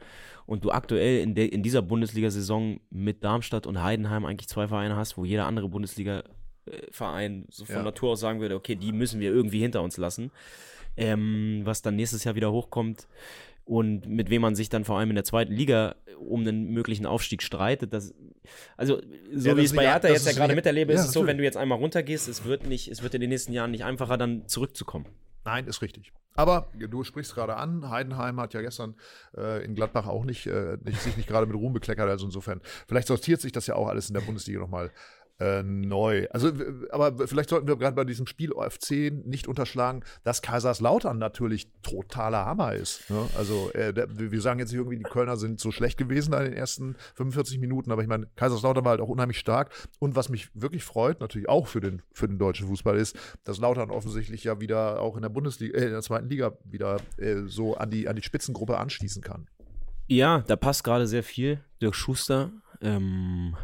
[0.47, 4.97] Und du aktuell in, de, in dieser Bundesliga-Saison mit Darmstadt und Heidenheim eigentlich zwei Vereine
[4.97, 7.83] hast, wo jeder andere Bundesliga-Verein so von ja.
[7.83, 10.31] Natur aus sagen würde, okay, die müssen wir irgendwie hinter uns lassen.
[10.97, 13.07] Ähm, was dann nächstes Jahr wieder hochkommt,
[13.67, 17.05] und mit wem man sich dann vor allem in der zweiten Liga um einen möglichen
[17.05, 17.93] Aufstieg streitet.
[17.93, 18.15] Das,
[18.77, 19.01] also,
[19.35, 21.27] so ja, wie ich es bei Hertha jetzt ja gerade miterlebe, ja, ist es so,
[21.27, 23.85] wenn du jetzt einmal runtergehst, es wird, nicht, es wird in den nächsten Jahren nicht
[23.85, 25.07] einfacher, dann zurückzukommen.
[25.47, 26.13] Nein, ist richtig.
[26.35, 28.97] Aber du sprichst gerade an, Heidenheim hat ja gestern
[29.37, 32.09] äh, in Gladbach auch nicht, äh, nicht, sich nicht gerade mit Ruhm bekleckert.
[32.09, 34.91] Also insofern, vielleicht sortiert sich das ja auch alles in der Bundesliga nochmal
[35.39, 36.27] äh, neu.
[36.31, 36.53] Also,
[36.91, 42.47] aber vielleicht sollten wir gerade bei diesem Spiel OFC nicht unterschlagen, dass Kaiserslautern natürlich totaler
[42.47, 43.09] Hammer ist.
[43.11, 43.29] Ne?
[43.37, 46.53] Also, äh, wir sagen jetzt nicht irgendwie, die Kölner sind so schlecht gewesen in den
[46.53, 49.71] ersten 45 Minuten, aber ich meine, Kaiserslautern war halt auch unheimlich stark.
[49.99, 53.59] Und was mich wirklich freut, natürlich auch für den, für den deutschen Fußball, ist, dass
[53.59, 57.43] Lautern offensichtlich ja wieder auch in der Bundesliga, äh, in der zweiten Liga wieder äh,
[57.47, 59.49] so an die, an die Spitzengruppe anschließen kann.
[60.09, 61.61] Ja, da passt gerade sehr viel.
[61.83, 63.57] Dirk Schuster, ähm,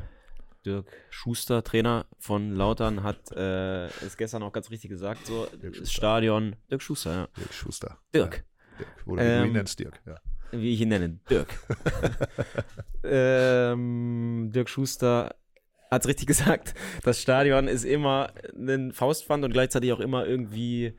[0.65, 5.47] Dirk Schuster, Trainer von Lautern, hat äh, es gestern auch ganz richtig gesagt, so
[5.79, 6.57] das Stadion.
[6.71, 7.29] Dirk Schuster, ja.
[7.37, 7.99] Dirk Schuster.
[8.15, 8.37] Dirk.
[8.37, 9.07] Ja, Dirk.
[9.07, 10.17] Oder ähm, wie du ihn ähm, nennst, Dirk, ja.
[10.53, 11.49] Wie ich ihn nenne, Dirk.
[13.05, 15.35] ähm, Dirk Schuster
[15.91, 16.75] hat es richtig gesagt.
[17.05, 20.97] Das Stadion ist immer ein Faustpfand und gleichzeitig auch immer irgendwie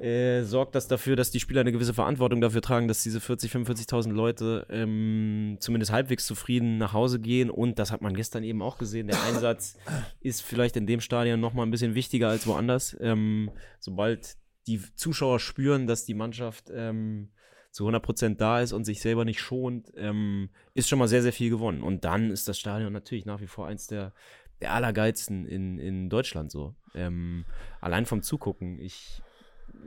[0.00, 3.52] äh, sorgt das dafür, dass die Spieler eine gewisse Verantwortung dafür tragen, dass diese 40,
[3.52, 7.48] 45.000 Leute ähm, zumindest halbwegs zufrieden nach Hause gehen.
[7.48, 9.06] Und das hat man gestern eben auch gesehen.
[9.06, 9.76] Der Einsatz
[10.20, 12.96] ist vielleicht in dem Stadion nochmal ein bisschen wichtiger als woanders.
[13.00, 17.28] Ähm, sobald die Zuschauer spüren, dass die Mannschaft ähm,
[17.70, 21.32] zu 100% da ist und sich selber nicht schont, ähm, ist schon mal sehr, sehr
[21.32, 21.82] viel gewonnen.
[21.82, 24.12] Und dann ist das Stadion natürlich nach wie vor eins der,
[24.60, 26.74] der allergeilsten in, in Deutschland so.
[26.94, 27.44] Ähm,
[27.80, 28.80] allein vom Zugucken.
[28.80, 29.22] Ich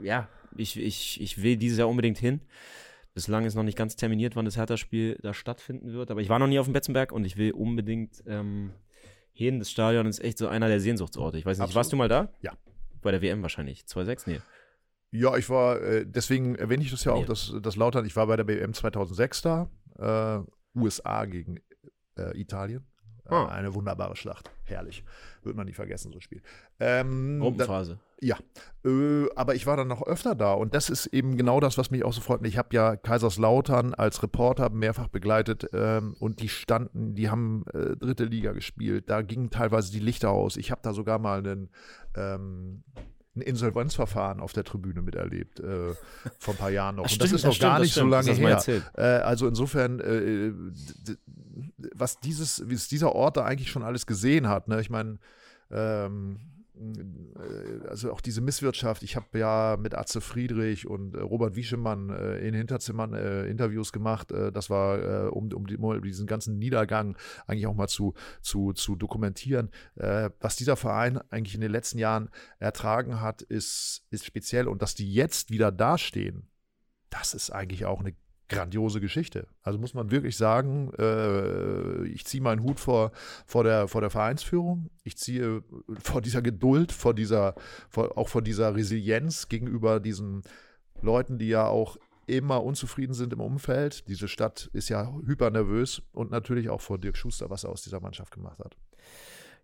[0.02, 2.42] ja, ich, ich, ich will dieses Jahr unbedingt hin.
[3.14, 6.12] Bislang ist noch nicht ganz terminiert, wann das Hertha-Spiel da stattfinden wird.
[6.12, 8.74] Aber ich war noch nie auf dem Betzenberg und ich will unbedingt ähm,
[9.34, 9.60] hin.
[9.60, 11.38] Das Stadion ist echt so einer der Sehnsuchtsorte.
[11.38, 11.76] Ich weiß nicht, Absolut.
[11.76, 12.32] warst du mal da?
[12.42, 12.54] Ja.
[13.02, 13.82] Bei der WM wahrscheinlich.
[13.82, 14.24] 2-6?
[14.28, 14.42] Nee.
[15.12, 17.26] Ja, ich war, äh, deswegen erwähne ich das ja auch, nee.
[17.26, 21.60] dass, dass Lautern, ich war bei der WM 2006 da, äh, USA gegen
[22.18, 22.86] äh, Italien.
[23.30, 23.46] Oh.
[23.46, 24.52] Eine wunderbare Schlacht.
[24.64, 25.04] Herrlich.
[25.44, 26.42] Wird man nie vergessen, so ein Spiel.
[26.80, 28.00] Ähm, Gruppenphase.
[28.20, 28.38] Ja.
[28.86, 31.92] Äh, aber ich war dann noch öfter da und das ist eben genau das, was
[31.92, 32.46] mich auch so freut.
[32.46, 37.96] Ich habe ja Kaiserslautern als Reporter mehrfach begleitet ähm, und die standen, die haben äh,
[37.96, 39.10] dritte Liga gespielt.
[39.10, 40.58] Da gingen teilweise die Lichter aus.
[40.58, 41.70] Ich habe da sogar mal einen.
[42.16, 42.84] Ähm,
[43.38, 45.94] ein Insolvenzverfahren auf der Tribüne miterlebt, äh,
[46.40, 47.06] vor ein paar Jahren noch.
[47.06, 48.64] Ach, und das ist noch stimmt, gar nicht so lange her.
[48.96, 50.52] Äh, also insofern, äh,
[51.94, 54.68] was dieses, wie es dieser Ort da eigentlich schon alles gesehen hat.
[54.68, 54.82] Ne?
[54.82, 55.20] Ich meine,
[55.72, 56.57] ähm, äh,
[57.88, 59.04] also auch diese Misswirtschaft.
[59.04, 63.92] Ich habe ja mit Atze Friedrich und äh, Robert Wieschemann äh, in Hinterzimmern äh, Interviews
[63.92, 64.32] gemacht.
[64.32, 68.96] Äh, das war, äh, um, um, diesen ganzen Niedergang eigentlich auch mal zu, zu, zu
[68.96, 69.70] dokumentieren.
[69.96, 74.68] was dieser Verein eigentlich in den letzten Jahren ertragen hat, ist, ist speziell.
[74.68, 76.48] Und dass die jetzt wieder dastehen,
[77.10, 78.16] das ist eigentlich auch eine
[78.50, 79.48] grandiose Geschichte.
[79.62, 83.12] Also muss man wirklich sagen, äh, ich ziehe meinen Hut vor,
[83.46, 85.64] vor, der, vor der Vereinsführung, ich ziehe
[86.02, 87.56] vor dieser Geduld, vor dieser,
[87.90, 90.44] vor, auch vor dieser Resilienz gegenüber diesen
[91.02, 94.08] Leuten, die ja auch immer unzufrieden sind im Umfeld.
[94.08, 98.02] Diese Stadt ist ja hypernervös und natürlich auch vor Dirk Schuster, was er aus dieser
[98.02, 98.76] Mannschaft gemacht hat.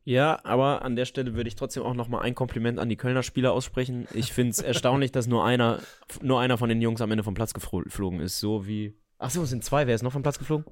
[0.06, 3.24] Ja, aber an der Stelle würde ich trotzdem auch nochmal ein Kompliment an die Kölner
[3.24, 4.08] Spieler aussprechen.
[4.14, 5.80] Ich finde es erstaunlich, dass nur einer,
[6.22, 8.40] nur einer von den Jungs am Ende vom Platz geflogen ist.
[8.40, 8.94] So wie.
[9.18, 9.88] Achso, es sind zwei.
[9.88, 10.66] Wer ist noch vom Platz geflogen?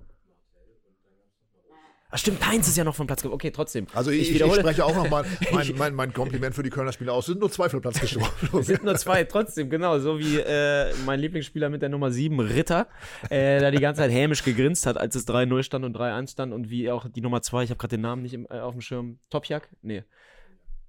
[2.14, 3.36] Ach stimmt, Heinz ist ja noch vom Platz geflogen.
[3.36, 3.88] Okay, trotzdem.
[3.94, 7.14] Also ich, ich, ich spreche auch nochmal mein, mein, mein, Kompliment für die Kölner Spieler
[7.14, 7.24] aus.
[7.24, 8.30] Es sind nur zwei vom Platz geflogen.
[8.60, 9.98] es sind nur zwei, trotzdem, genau.
[10.00, 12.88] So wie äh, mein Lieblingsspieler mit der Nummer 7, Ritter,
[13.30, 16.54] äh, da die ganze Zeit hämisch gegrinst hat, als es 3-0 stand und 3-1 stand.
[16.54, 18.74] Und wie auch die Nummer 2, ich habe gerade den Namen nicht im, äh, auf
[18.74, 19.70] dem Schirm, Topjak?
[19.82, 20.04] Nee.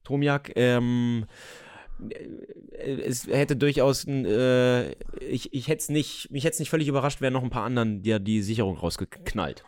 [0.02, 1.26] Tomjak, ähm,
[2.10, 6.88] äh, es hätte durchaus äh, ich, ich hätte es nicht, mich hätte es nicht völlig
[6.88, 9.64] überrascht, wären noch ein paar anderen ja die Sicherung rausgeknallt.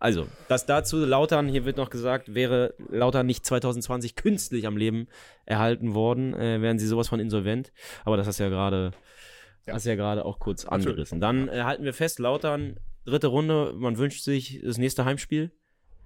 [0.00, 5.08] Also, das dazu, Lautern, hier wird noch gesagt, wäre Lautern nicht 2020 künstlich am Leben
[5.44, 7.70] erhalten worden, äh, wären sie sowas von insolvent.
[8.06, 8.92] Aber das hast du ja gerade,
[9.66, 9.74] ja.
[9.74, 11.20] hast ja gerade auch kurz angerissen.
[11.20, 15.52] Dann äh, halten wir fest, Lautern, dritte Runde, man wünscht sich das nächste Heimspiel.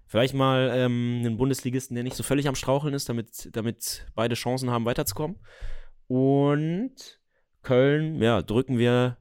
[0.08, 4.34] Vielleicht mal ähm, einen Bundesligisten, der nicht so völlig am Straucheln ist, damit, damit beide
[4.34, 5.38] Chancen haben, weiterzukommen.
[6.08, 7.20] Und
[7.62, 9.18] Köln, ja, drücken wir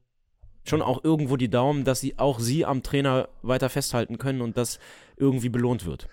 [0.63, 4.57] schon auch irgendwo die Daumen, dass sie auch sie am Trainer weiter festhalten können und
[4.57, 4.79] das
[5.17, 6.07] irgendwie belohnt wird.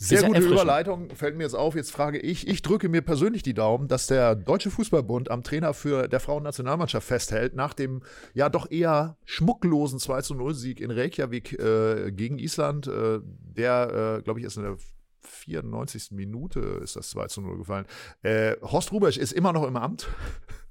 [0.00, 1.74] Sehr gute Überleitung, fällt mir jetzt auf.
[1.74, 5.74] Jetzt frage ich, ich drücke mir persönlich die Daumen, dass der Deutsche Fußballbund am Trainer
[5.74, 12.38] für der Frauennationalmannschaft festhält, nach dem ja doch eher schmucklosen 2-0-Sieg in Reykjavik äh, gegen
[12.38, 12.86] Island.
[12.86, 14.76] Äh, der, äh, glaube ich, ist in der
[15.22, 16.12] 94.
[16.12, 17.86] Minute ist das 2 0 gefallen.
[18.22, 20.06] Äh, Horst Rubesch ist immer noch im Amt.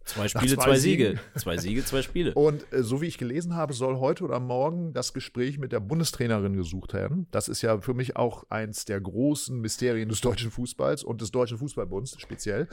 [0.08, 1.20] Zwei Spiele, zwei, zwei Siege.
[1.36, 2.34] Zwei Siege, zwei Spiele.
[2.34, 5.82] Und äh, so wie ich gelesen habe, soll heute oder morgen das Gespräch mit der
[5.82, 7.28] Bundestrainerin gesucht werden.
[7.32, 11.32] Das ist ja für mich auch eins der großen Mysterien des deutschen Fußballs und des
[11.32, 12.70] deutschen Fußballbunds speziell,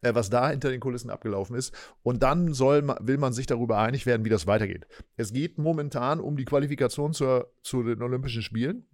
[0.00, 1.72] äh, was da hinter den Kulissen abgelaufen ist.
[2.02, 4.86] Und dann soll, will man sich darüber einig werden, wie das weitergeht.
[5.16, 8.86] Es geht momentan um die Qualifikation zur, zu den Olympischen Spielen.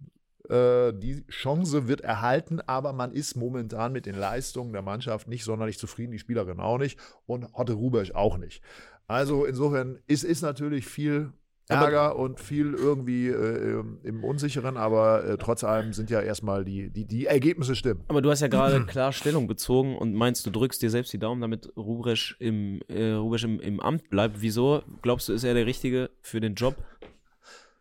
[0.49, 5.43] Äh, die Chance wird erhalten, aber man ist momentan mit den Leistungen der Mannschaft nicht
[5.43, 8.63] sonderlich zufrieden, die Spielerin auch nicht und Hotte Rubesch auch nicht.
[9.07, 11.33] Also insofern ist, ist natürlich viel
[11.69, 16.89] Ärger und viel irgendwie äh, im Unsicheren, aber äh, trotz allem sind ja erstmal die,
[16.89, 18.03] die, die Ergebnisse stimmen.
[18.07, 21.19] Aber du hast ja gerade klar Stellung bezogen und meinst, du drückst dir selbst die
[21.19, 24.41] Daumen, damit Rubesch im, äh, Rubesch im, im Amt bleibt.
[24.41, 26.75] Wieso glaubst du, ist er der Richtige für den Job?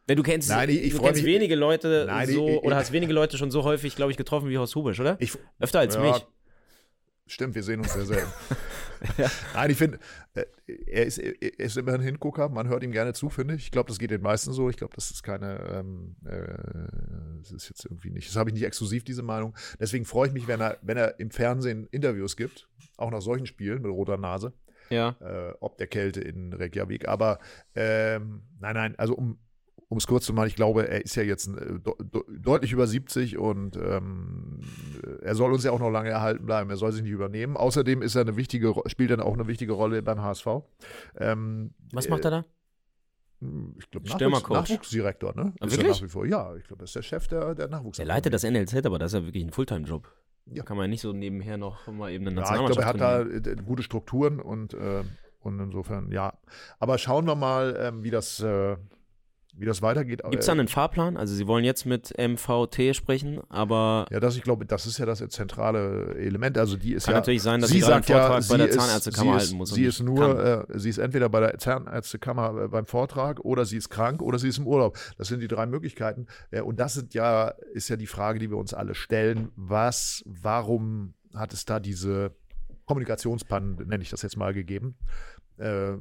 [0.08, 2.76] Denn du kennst, nein, ich, ich du kennst mich, wenige Leute nein, so, ich, oder
[2.76, 5.18] hast wenige Leute schon so häufig, glaube ich, getroffen wie Horst Hubisch, oder?
[5.58, 6.26] Öfter als ja, mich.
[7.26, 8.32] Stimmt, wir sehen uns sehr selten.
[9.18, 9.30] ja.
[9.52, 9.98] Nein, ich finde,
[10.32, 10.44] äh,
[10.86, 13.64] er ist, er ist immer ein Hingucker, man hört ihm gerne zu, finde ich.
[13.64, 14.70] Ich glaube, das geht den meisten so.
[14.70, 18.54] Ich glaube, das ist keine, ähm, äh, das ist jetzt irgendwie nicht, das habe ich
[18.54, 19.54] nicht exklusiv, diese Meinung.
[19.78, 22.66] Deswegen freue ich mich, wenn er, wenn er im Fernsehen Interviews gibt,
[22.96, 24.54] auch nach solchen Spielen mit roter Nase.
[24.88, 25.16] Ja.
[25.20, 27.08] Äh, ob der Kälte in Reykjavik.
[27.08, 27.40] Aber
[27.74, 29.38] ähm, nein, nein, also um
[29.88, 32.86] um es kurz zu machen, ich glaube, er ist ja jetzt äh, de deutlich über
[32.86, 34.60] 70 und ähm,
[35.22, 36.68] er soll uns ja auch noch lange erhalten bleiben.
[36.68, 37.56] Er soll sich nicht übernehmen.
[37.56, 40.46] Außerdem ist er eine wichtige, spielt dann auch eine wichtige Rolle beim HSV.
[41.16, 42.44] Ähm, Was macht er da?
[43.40, 45.54] Hm, ich glaube, Nachwuchs, Nachwuchsdirektor, ne?
[45.60, 46.00] Ah, ist wirklich?
[46.00, 46.26] nach wie vor.
[46.26, 47.98] Ja, ich glaube, das ist der Chef der, der Nachwuchs.
[47.98, 50.12] Er leitet das NLZ, aber das ist ja wirklich ein Fulltime-Job.
[50.46, 50.64] Ja.
[50.64, 53.38] Kann man ja nicht so nebenher noch mal eben eine Nationalmannschaft Ja, ich glaube, er
[53.38, 55.02] hat da äh, gute Strukturen und, äh,
[55.40, 56.38] und insofern, ja.
[56.78, 58.76] Aber schauen wir mal, ähm, wie das äh,
[59.58, 60.22] wie das weitergeht.
[60.22, 61.16] Gibt es da einen Fahrplan?
[61.16, 65.06] Also Sie wollen jetzt mit MVT sprechen, aber ja, das ich glaube, das ist ja
[65.06, 66.56] das zentrale Element.
[66.58, 68.56] Also die ist kann ja, natürlich sein, dass sie, sie sagt einen Vortrag ja, bei
[68.56, 69.70] der Zahnärztekammer ist, halten muss.
[69.70, 73.76] Sie ist nur, äh, sie ist entweder bei der Zahnärztekammer äh, beim Vortrag oder sie
[73.76, 74.96] ist krank oder sie ist im Urlaub.
[75.16, 76.26] Das sind die drei Möglichkeiten.
[76.50, 80.22] Äh, und das sind ja ist ja die Frage, die wir uns alle stellen: Was,
[80.24, 82.30] warum hat es da diese
[82.86, 84.96] Kommunikationspannen, nenne ich das jetzt mal, gegeben?
[85.56, 85.94] Äh,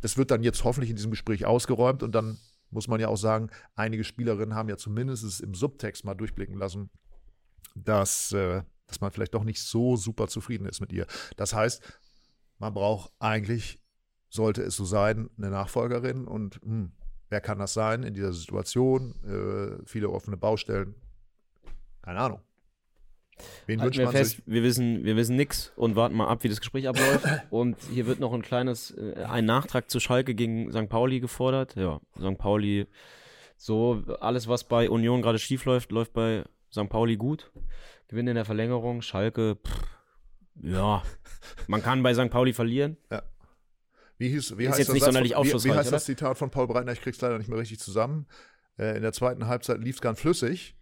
[0.00, 2.38] das wird dann jetzt hoffentlich in diesem Gespräch ausgeräumt und dann
[2.70, 6.90] muss man ja auch sagen, einige Spielerinnen haben ja zumindest im Subtext mal durchblicken lassen,
[7.74, 11.06] dass, äh, dass man vielleicht doch nicht so super zufrieden ist mit ihr.
[11.36, 11.82] Das heißt,
[12.58, 13.80] man braucht eigentlich,
[14.28, 16.92] sollte es so sein, eine Nachfolgerin und hm,
[17.28, 19.14] wer kann das sein in dieser Situation?
[19.24, 20.94] Äh, viele offene Baustellen.
[22.02, 22.40] Keine Ahnung.
[23.66, 24.42] Wen wünscht man fest?
[24.46, 27.26] Wir wissen, wir wissen nichts und warten mal ab, wie das Gespräch abläuft.
[27.50, 30.88] und hier wird noch ein kleines, äh, ein Nachtrag zu Schalke gegen St.
[30.88, 31.74] Pauli gefordert.
[31.76, 32.38] Ja, St.
[32.38, 32.86] Pauli,
[33.56, 36.88] so alles, was bei Union gerade schief läuft, läuft bei St.
[36.88, 37.50] Pauli gut.
[38.08, 39.86] Gewinn in der Verlängerung, Schalke, pff,
[40.62, 41.02] ja,
[41.66, 42.30] man kann bei St.
[42.30, 42.96] Pauli verlieren.
[43.10, 43.22] Ja.
[44.18, 46.04] Wie, hieß, wie Ist heißt jetzt das nicht Satz sonderlich von, wie, wie heißt das
[46.04, 46.92] Zitat von Paul Breitner?
[46.92, 48.26] Ich krieg's leider nicht mehr richtig zusammen.
[48.76, 50.76] Äh, in der zweiten Halbzeit lief es ganz flüssig.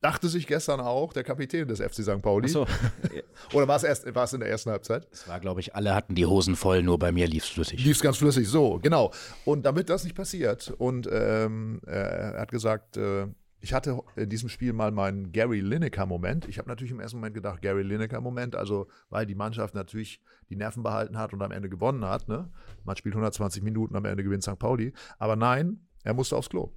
[0.00, 2.20] Dachte sich gestern auch der Kapitän des FC St.
[2.20, 2.46] Pauli.
[2.46, 2.66] Achso.
[3.54, 5.08] Oder war es erst war es in der ersten Halbzeit?
[5.10, 7.82] Es war, glaube ich, alle hatten die Hosen voll, nur bei mir lief es flüssig.
[7.82, 9.12] Lief es ganz flüssig, so, genau.
[9.46, 13.28] Und damit das nicht passiert, und ähm, äh, er hat gesagt, äh,
[13.64, 16.46] ich hatte in diesem Spiel mal meinen Gary Lineker-Moment.
[16.50, 20.56] Ich habe natürlich im ersten Moment gedacht, Gary Lineker-Moment, also weil die Mannschaft natürlich die
[20.56, 22.28] Nerven behalten hat und am Ende gewonnen hat.
[22.28, 22.52] Ne?
[22.84, 24.58] Man spielt 120 Minuten, am Ende gewinnt St.
[24.58, 24.92] Pauli.
[25.18, 26.74] Aber nein, er musste aufs Klo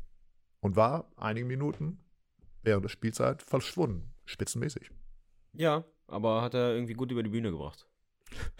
[0.62, 2.00] und war einige Minuten
[2.68, 4.92] während der Spielzeit verschwunden, spitzenmäßig.
[5.54, 7.88] Ja, aber hat er irgendwie gut über die Bühne gebracht.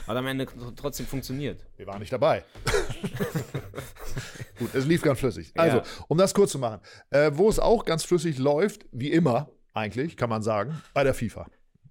[0.08, 1.68] Hat am Ende tr- trotzdem funktioniert.
[1.76, 2.46] Wir waren nicht dabei.
[4.60, 5.52] Gut, es lief ganz flüssig.
[5.56, 5.84] Also, Ja.
[6.08, 6.80] um das kurz zu machen,
[7.12, 11.14] äh, wo es auch ganz flüssig läuft, wie immer, eigentlich, kann man sagen, bei der
[11.14, 11.48] FIFA.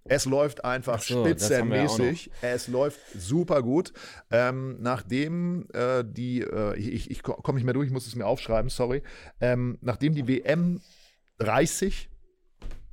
[0.09, 2.31] Es läuft einfach Ach so, spitzenmäßig.
[2.40, 3.92] Es läuft super gut.
[4.31, 8.14] Ähm, nachdem äh, die, äh, ich, ich, ich komme nicht mehr durch, ich muss es
[8.16, 9.02] mir aufschreiben, sorry.
[9.40, 10.81] Ähm, nachdem die WM
[11.38, 12.09] 30,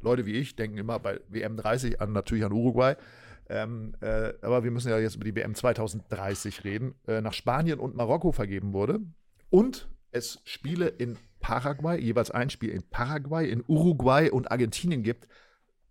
[0.02, 2.96] Leute wie ich denken immer bei WM 30 an, natürlich an Uruguay,
[3.50, 7.80] ähm, äh, aber wir müssen ja jetzt über die WM 2030 reden, äh, nach Spanien
[7.80, 9.00] und Marokko vergeben wurde.
[9.50, 15.28] Und es Spiele in Paraguay, jeweils ein Spiel in Paraguay, in Uruguay und Argentinien gibt.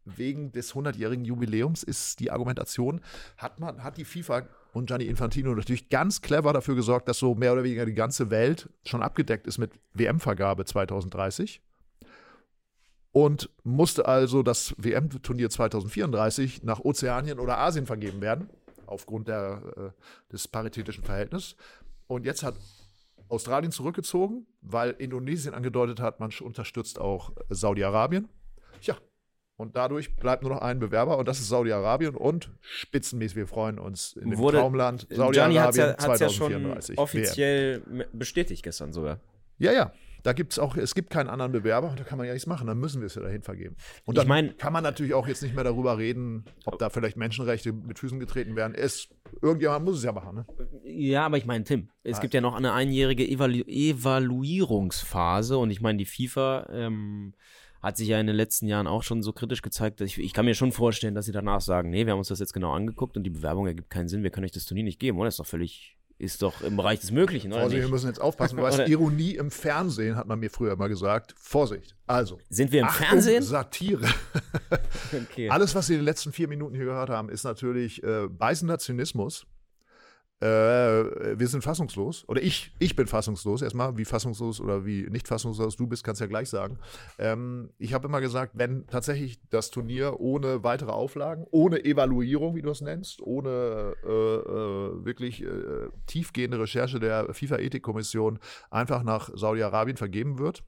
[0.04, 3.00] Wegen des 100-jährigen Jubiläums ist die Argumentation,
[3.36, 7.36] hat, man, hat die FIFA und Gianni Infantino natürlich ganz clever dafür gesorgt, dass so
[7.36, 11.62] mehr oder weniger die ganze Welt schon abgedeckt ist mit WM-Vergabe 2030
[13.12, 18.48] und musste also das WM-Turnier 2034 nach Ozeanien oder Asien vergeben werden,
[18.86, 21.56] aufgrund der, äh, des paritätischen Verhältnisses.
[22.06, 22.54] Und jetzt hat
[23.28, 28.28] Australien zurückgezogen, weil Indonesien angedeutet hat, man unterstützt auch Saudi-Arabien.
[28.82, 28.96] Ja,
[29.56, 33.78] und dadurch bleibt nur noch ein Bewerber und das ist Saudi-Arabien und spitzenmäßig, wir freuen
[33.78, 35.76] uns in dem Wurde- Traumland es ja, Saudi-Arabien hat's
[36.20, 36.96] ja schon 2034.
[36.96, 37.02] WM.
[37.02, 39.20] offiziell m- bestätigt gestern sogar.
[39.58, 39.92] Ja, ja.
[40.22, 42.46] Da gibt es auch, es gibt keinen anderen Bewerber und da kann man ja nichts
[42.46, 43.76] machen, dann müssen wir es ja dahin vergeben.
[44.04, 46.90] Und Ich dann mein- kann man natürlich auch jetzt nicht mehr darüber reden, ob da
[46.90, 48.74] vielleicht Menschenrechte mit Füßen getreten werden.
[48.74, 49.08] Es,
[49.40, 50.46] irgendjemand muss es ja machen, ne?
[50.84, 52.20] Ja, aber ich meine, Tim, es Ah.
[52.20, 57.34] gibt ja noch eine einjährige Evalu Evaluierungsphase und ich meine, die FIFA ähm,
[57.82, 60.32] hat sich ja in den letzten Jahren auch schon so kritisch gezeigt, dass ich, ich
[60.32, 62.72] kann mir schon vorstellen, dass sie danach sagen, nee, wir haben uns das jetzt genau
[62.72, 65.26] angeguckt und die Bewerbung ergibt keinen Sinn, wir können euch das Turnier nicht geben, oder?
[65.26, 67.92] Das ist doch völlig, ist doch im Bereich des Möglichen, oder Vorsicht, wir nicht?
[67.92, 68.58] müssen jetzt aufpassen.
[68.60, 71.34] Oder- Ironie im Fernsehen hat man mir früher immer gesagt.
[71.38, 71.96] Vorsicht.
[72.06, 72.38] Also.
[72.48, 73.42] Sind wir im Achtung, Fernsehen?
[73.42, 74.06] Satire.
[75.12, 75.50] Okay.
[75.50, 78.78] Alles, was Sie in den letzten vier Minuten hier gehört haben, ist natürlich äh, beißender
[78.78, 79.46] Zynismus.
[80.42, 82.28] Äh, wir sind fassungslos.
[82.28, 83.62] Oder ich, ich bin fassungslos.
[83.62, 86.78] Erstmal, wie fassungslos oder wie nicht fassungslos du bist, kannst du ja gleich sagen.
[87.18, 92.62] Ähm, ich habe immer gesagt, wenn tatsächlich das Turnier ohne weitere Auflagen, ohne Evaluierung, wie
[92.62, 95.46] du es nennst, ohne äh, äh, wirklich äh,
[96.06, 100.64] tiefgehende Recherche der FIFA-Ethikkommission einfach nach Saudi-Arabien vergeben wird,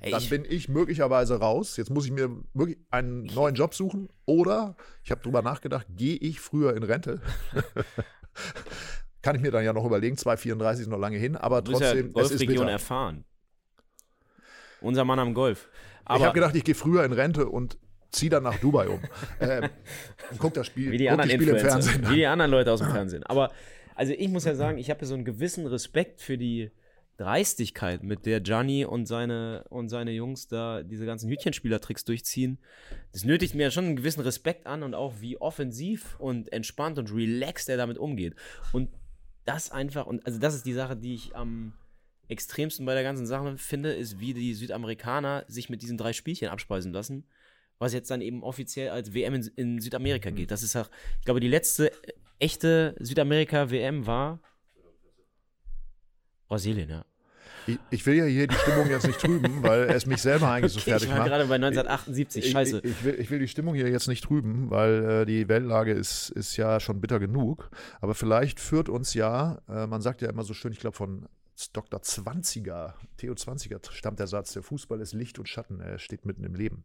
[0.00, 1.76] Ey, dann ich, bin ich möglicherweise raus.
[1.76, 4.08] Jetzt muss ich mir wirklich einen neuen Job suchen.
[4.26, 7.20] Oder, ich habe drüber nachgedacht, gehe ich früher in Rente?
[9.22, 10.16] Kann ich mir dann ja noch überlegen.
[10.16, 13.24] 234 ist noch lange hin, aber du ja trotzdem, es ist Golfregion erfahren.
[14.80, 15.68] Unser Mann am Golf.
[15.72, 17.76] Ich Aber habe gedacht, ich gehe früher in Rente und
[18.10, 19.00] ziehe dann nach Dubai um.
[19.40, 19.68] ähm,
[20.30, 22.08] und guck das Spiel, wie die anderen die Spiele im Fernsehen.
[22.08, 23.24] wie die anderen Leute aus dem Fernsehen.
[23.24, 23.50] Aber
[23.94, 26.70] also ich muss ja sagen, ich habe so einen gewissen Respekt für die
[27.18, 32.58] Dreistigkeit, mit der Gianni und seine und seine Jungs da diese ganzen Hütchenspielertricks durchziehen.
[33.12, 37.12] Das nötigt mir schon einen gewissen Respekt an und auch wie offensiv und entspannt und
[37.12, 38.34] relaxed er damit umgeht.
[38.72, 38.90] Und
[39.44, 41.72] das einfach und also das ist die Sache, die ich am
[42.28, 46.48] extremsten bei der ganzen Sache finde, ist, wie die Südamerikaner sich mit diesen drei Spielchen
[46.48, 47.24] abspeisen lassen
[47.78, 50.50] was jetzt dann eben offiziell als WM in, in Südamerika gilt.
[50.50, 51.92] Das ist auch, ich glaube, die letzte
[52.38, 54.40] echte Südamerika-WM war
[56.48, 57.04] Brasilien, ja.
[57.66, 60.72] Ich, ich will ja hier die Stimmung jetzt nicht trüben, weil es mich selber eigentlich
[60.72, 61.28] so Okay, fertig ich war macht.
[61.28, 62.80] gerade bei 1978, Ich- scheiße.
[62.82, 66.30] Ich, will, ich will die Stimmung hier jetzt nicht trüben, weil äh, die Weltlage ist,
[66.30, 67.70] ist ja schon bitter genug.
[68.00, 71.26] Aber vielleicht führt uns ja, äh, man sagt ja immer so schön, ich glaube von
[71.72, 72.00] Dr.
[72.02, 76.44] Zwanziger, Theo Zwanziger stammt der Satz, der Fußball ist Licht und Schatten, er steht mitten
[76.44, 76.84] im Leben.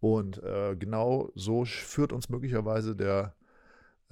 [0.00, 3.34] Und äh, genau so führt uns möglicherweise der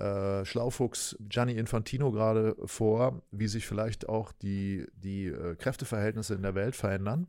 [0.01, 6.43] äh, Schlaufuchs Gianni Infantino gerade vor, wie sich vielleicht auch die, die äh, Kräfteverhältnisse in
[6.43, 7.27] der Welt verändern.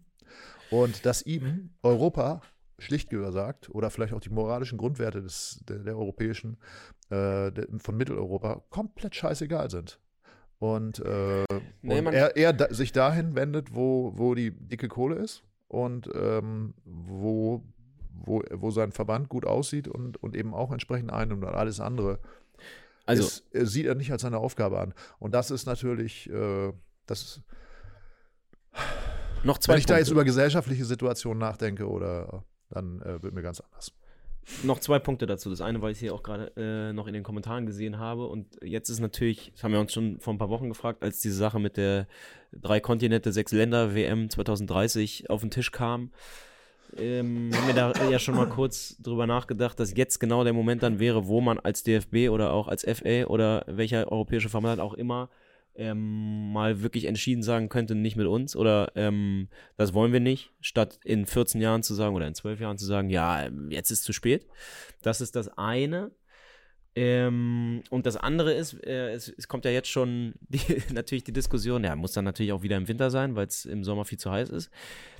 [0.69, 2.41] Und dass ihm Europa
[2.79, 6.57] schlicht gesagt oder vielleicht auch die moralischen Grundwerte des, der, der europäischen,
[7.09, 9.99] äh, der, von Mitteleuropa komplett scheißegal sind.
[10.59, 11.45] Und, äh,
[11.81, 16.09] Nee, und er, er da, sich dahin wendet, wo, wo die dicke Kohle ist und
[16.13, 17.63] ähm, wo,
[18.13, 22.19] wo, wo sein Verband gut aussieht und, und eben auch entsprechend einnimmt und alles andere.
[23.19, 24.93] Also- ist, äh, sieht er nicht als seine Aufgabe an.
[25.19, 26.73] Und das ist natürlich, äh,
[27.05, 27.41] das ist,
[29.43, 30.01] Noch zwei wenn ich da Punkte.
[30.01, 33.91] jetzt über gesellschaftliche Situationen nachdenke, oder dann äh, wird mir ganz anders.
[34.63, 35.49] noch zwei Punkte dazu.
[35.49, 38.25] Das eine, weil ich es hier auch gerade äh, noch in den Kommentaren gesehen habe.
[38.27, 41.19] Und jetzt ist natürlich, das haben wir uns schon vor ein paar Wochen gefragt, als
[41.19, 42.07] diese Sache mit der
[42.51, 46.11] drei Kontinente, sechs Länder WM 2030 auf den Tisch kam.
[46.97, 50.83] Ähm, haben wir da ja schon mal kurz drüber nachgedacht, dass jetzt genau der Moment
[50.83, 54.93] dann wäre, wo man als DFB oder auch als FA oder welcher europäische Verband auch
[54.93, 55.29] immer
[55.75, 60.51] ähm, mal wirklich entschieden sagen könnte, nicht mit uns oder ähm, das wollen wir nicht,
[60.59, 64.03] statt in 14 Jahren zu sagen oder in 12 Jahren zu sagen, ja, jetzt ist
[64.03, 64.45] zu spät.
[65.01, 66.11] Das ist das eine.
[66.93, 70.59] Ähm, und das andere ist, äh, es, es kommt ja jetzt schon die,
[70.93, 73.83] natürlich die Diskussion, ja, muss dann natürlich auch wieder im Winter sein, weil es im
[73.83, 74.69] Sommer viel zu heiß ist.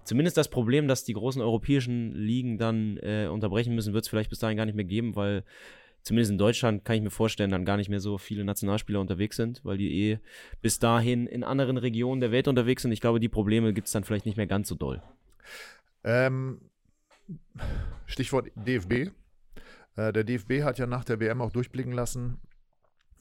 [0.04, 4.30] Zumindest das Problem, dass die großen europäischen Ligen dann äh, unterbrechen müssen, wird es vielleicht
[4.30, 5.44] bis dahin gar nicht mehr geben, weil
[6.04, 9.38] zumindest in Deutschland kann ich mir vorstellen, dann gar nicht mehr so viele Nationalspieler unterwegs
[9.38, 10.20] sind, weil die eh
[10.62, 12.92] bis dahin in anderen Regionen der Welt unterwegs sind.
[12.92, 15.02] Ich glaube, die Probleme gibt es dann vielleicht nicht mehr ganz so doll.
[16.04, 16.60] Ähm,
[18.08, 19.12] Stichwort DFB.
[19.96, 22.40] Äh, der DFB hat ja nach der WM auch durchblicken lassen,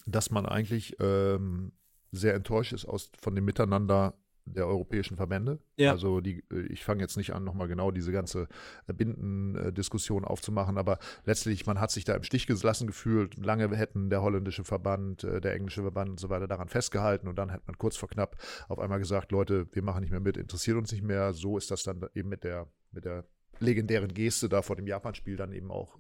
[0.07, 1.73] dass man eigentlich ähm,
[2.13, 4.15] sehr enttäuscht ist aus, von dem Miteinander
[4.47, 5.59] der europäischen Verbände.
[5.77, 5.93] Ja.
[5.93, 8.49] Also die, äh, ich fange jetzt nicht an, nochmal genau diese ganze
[8.87, 13.37] äh, Bindendiskussion aufzumachen, aber letztlich, man hat sich da im Stich gelassen gefühlt.
[13.37, 17.39] Lange hätten der holländische Verband, äh, der englische Verband und so weiter daran festgehalten und
[17.39, 18.37] dann hat man kurz vor knapp
[18.69, 21.33] auf einmal gesagt, Leute, wir machen nicht mehr mit, interessiert uns nicht mehr.
[21.33, 23.25] So ist das dann eben mit der, mit der
[23.61, 25.99] legendären Geste da vor dem Japan-Spiel dann eben auch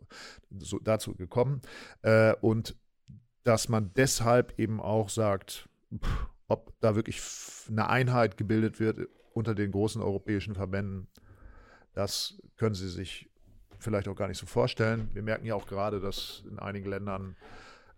[0.59, 1.61] so dazu gekommen.
[2.03, 2.77] Äh, und
[3.45, 7.21] dass man deshalb eben auch sagt, pff, ob da wirklich
[7.69, 11.07] eine Einheit gebildet wird unter den großen europäischen Verbänden,
[11.95, 13.31] das können Sie sich
[13.79, 15.09] vielleicht auch gar nicht so vorstellen.
[15.13, 17.37] Wir merken ja auch gerade, dass in einigen Ländern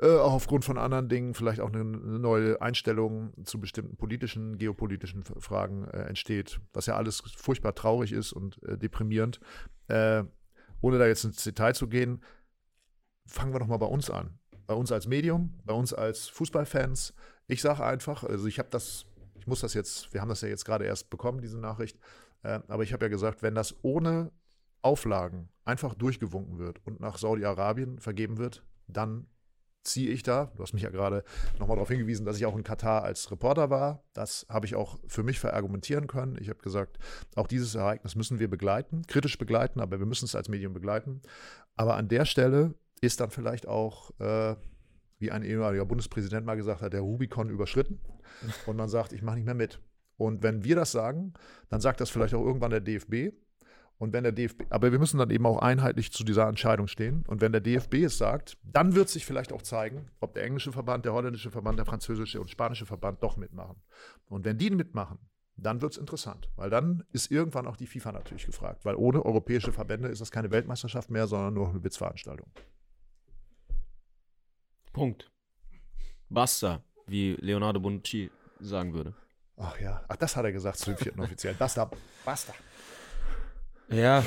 [0.02, 5.22] äh, auch aufgrund von anderen Dingen vielleicht auch eine, neue Einstellung zu bestimmten politischen, geopolitischen
[5.22, 9.38] Fragen äh, entsteht, was ja alles furchtbar traurig ist und äh, deprimierend.
[9.86, 10.24] Äh,
[10.80, 12.22] ohne da jetzt ins Detail zu gehen,
[13.26, 14.38] fangen wir doch mal bei uns an.
[14.66, 17.14] Bei uns als Medium, bei uns als Fußballfans.
[17.46, 20.48] Ich sage einfach, also ich habe das, ich muss das jetzt, wir haben das ja
[20.48, 21.98] jetzt gerade erst bekommen, diese Nachricht,
[22.42, 24.32] äh, aber ich habe ja gesagt, wenn das ohne
[24.80, 29.28] Auflagen einfach durchgewunken wird und nach Saudi-Arabien vergeben wird, dann
[29.82, 30.52] ziehe ich da.
[30.56, 31.24] Du hast mich ja gerade
[31.58, 34.04] nochmal darauf hingewiesen, dass ich auch in Katar als Reporter war.
[34.12, 36.36] Das habe ich auch für mich verargumentieren können.
[36.40, 36.98] Ich habe gesagt,
[37.34, 41.22] auch dieses Ereignis müssen wir begleiten, kritisch begleiten, aber wir müssen es als Medium begleiten.
[41.76, 44.56] Aber an der Stelle ist dann vielleicht auch, äh,
[45.18, 48.00] wie ein ehemaliger Bundespräsident mal gesagt hat, der Rubikon überschritten
[48.66, 49.80] und man sagt, ich mache nicht mehr mit.
[50.16, 51.34] Und wenn wir das sagen,
[51.68, 53.34] dann sagt das vielleicht auch irgendwann der DFB.
[54.02, 57.24] Und wenn der DFB, aber wir müssen dann eben auch einheitlich zu dieser Entscheidung stehen.
[57.28, 60.72] Und wenn der DFB es sagt, dann wird sich vielleicht auch zeigen, ob der englische
[60.72, 63.76] Verband, der holländische Verband, der französische und spanische Verband doch mitmachen.
[64.28, 65.20] Und wenn die mitmachen,
[65.54, 69.24] dann wird es interessant, weil dann ist irgendwann auch die FIFA natürlich gefragt, weil ohne
[69.24, 72.50] europäische Verbände ist das keine Weltmeisterschaft mehr, sondern nur eine Witzveranstaltung.
[74.92, 75.30] Punkt.
[76.28, 79.14] Basta, wie Leonardo Bonucci sagen würde.
[79.58, 81.56] Ach ja, ach, das hat er gesagt zu dem vierten Offiziellen.
[81.56, 81.88] Basta,
[82.24, 82.52] basta.
[83.92, 84.24] Ja,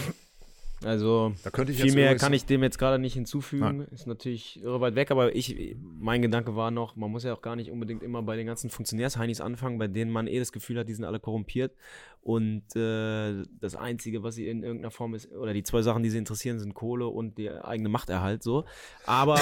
[0.84, 3.88] also viel mehr kann ich dem jetzt gerade nicht hinzufügen.
[3.92, 7.42] Ist natürlich irre weit weg, aber ich, mein Gedanke war noch, man muss ja auch
[7.42, 10.78] gar nicht unbedingt immer bei den ganzen Funktionärsheinis anfangen, bei denen man eh das Gefühl
[10.78, 11.76] hat, die sind alle korrumpiert.
[12.22, 16.10] Und äh, das Einzige, was sie in irgendeiner Form ist, oder die zwei Sachen, die
[16.10, 18.66] sie interessieren, sind Kohle und der eigene Machterhalt so.
[19.06, 19.40] Aber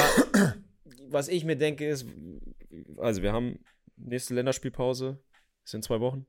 [1.09, 2.07] was ich mir denke, ist,
[2.97, 3.59] also wir haben
[3.97, 5.19] nächste Länderspielpause,
[5.65, 6.25] ist in zwei Wochen.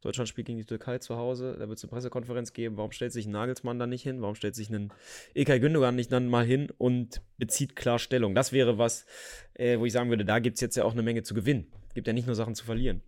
[0.00, 2.76] Deutschland spielt gegen die Türkei zu Hause, da wird es eine Pressekonferenz geben.
[2.76, 4.20] Warum stellt sich ein Nagelsmann da nicht hin?
[4.20, 4.92] Warum stellt sich ein
[5.34, 8.34] Ilkay Gündogan nicht dann mal hin und bezieht klar Stellung?
[8.34, 9.06] Das wäre was,
[9.54, 11.66] äh, wo ich sagen würde, da gibt es jetzt ja auch eine Menge zu gewinnen.
[11.94, 13.02] Gibt ja nicht nur Sachen zu verlieren,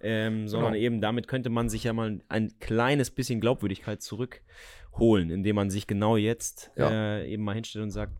[0.00, 0.82] ähm, sondern Genau.
[0.84, 5.86] eben damit könnte man sich ja mal ein kleines bisschen Glaubwürdigkeit zurückholen, indem man sich
[5.86, 7.18] genau jetzt Ja.
[7.18, 8.14] äh, eben mal hinstellt und sagt,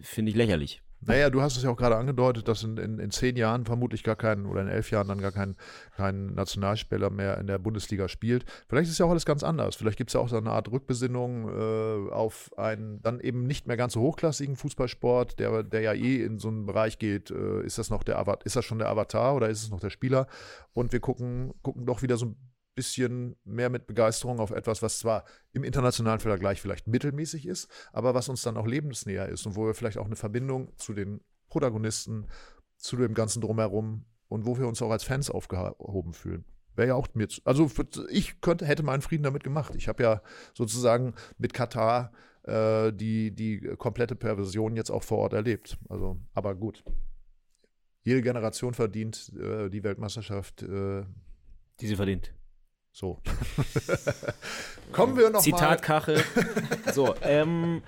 [0.00, 0.80] finde ich lächerlich.
[1.04, 4.04] Naja, du hast es ja auch gerade angedeutet, dass in, in, in zehn Jahren vermutlich
[4.04, 5.56] gar kein, oder in elf Jahren dann gar kein,
[5.96, 8.44] kein Nationalspieler mehr in der Bundesliga spielt.
[8.68, 9.74] Vielleicht ist ja auch alles ganz anders.
[9.74, 13.66] Vielleicht gibt es ja auch so eine Art Rückbesinnung äh, auf einen dann eben nicht
[13.66, 17.32] mehr ganz so hochklassigen Fußballsport, der, der ja eh in so einen Bereich geht.
[17.32, 19.80] Äh, ist das noch der Avatar, ist das schon der Avatar oder ist es noch
[19.80, 20.28] der Spieler?
[20.72, 22.36] Und wir gucken, gucken doch wieder so ein
[22.74, 28.14] bisschen mehr mit Begeisterung auf etwas, was zwar im internationalen Vergleich vielleicht mittelmäßig ist, aber
[28.14, 31.20] was uns dann auch lebensnäher ist und wo wir vielleicht auch eine Verbindung zu den
[31.48, 32.28] Protagonisten,
[32.78, 36.44] zu dem ganzen Drumherum und wo wir uns auch als Fans aufgehoben fühlen.
[36.74, 37.70] Wäre ja auch mir, zu- also
[38.08, 39.74] ich könnte, hätte meinen Frieden damit gemacht.
[39.74, 40.22] Ich habe ja
[40.54, 42.12] sozusagen mit Katar
[42.44, 45.76] äh, die, die komplette Perversion jetzt auch vor Ort erlebt.
[45.90, 46.82] Also, aber gut.
[48.04, 51.04] Jede Generation verdient äh, die Weltmeisterschaft äh,
[51.78, 52.34] Die sie verdient.
[52.92, 53.18] So.
[54.92, 56.22] Kommen wir noch Zitat Kachel.
[56.92, 57.82] so, ähm,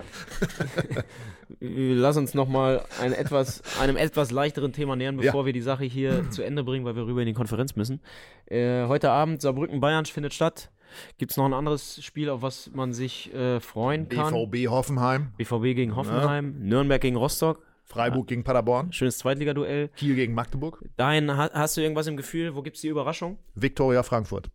[1.59, 5.85] lass uns noch mal ein etwas, einem etwas leichteren Thema nähern, bevor wir die Sache
[5.85, 8.01] hier zu Ende bringen, weil wir rüber in die Konferenz müssen.
[8.47, 10.71] Äh, heute Abend Saarbrücken-Bayern findet statt.
[11.17, 14.49] Gibt es noch ein anderes Spiel, auf was man sich äh, freuen mal kann?
[14.49, 17.61] BVB Hoffenheim, BVB gegen Hoffenheim, Nürnberg gegen Rostock.
[17.87, 19.89] Freiburg gegen Paderborn, Schönes Zweitligaduell.
[19.89, 23.37] Kiel gegen Magdeburg, Dahin ha hast du irgendwas im Gefühl, wo gibt es die Überraschung?
[23.53, 24.49] Viktoria Frankfurt.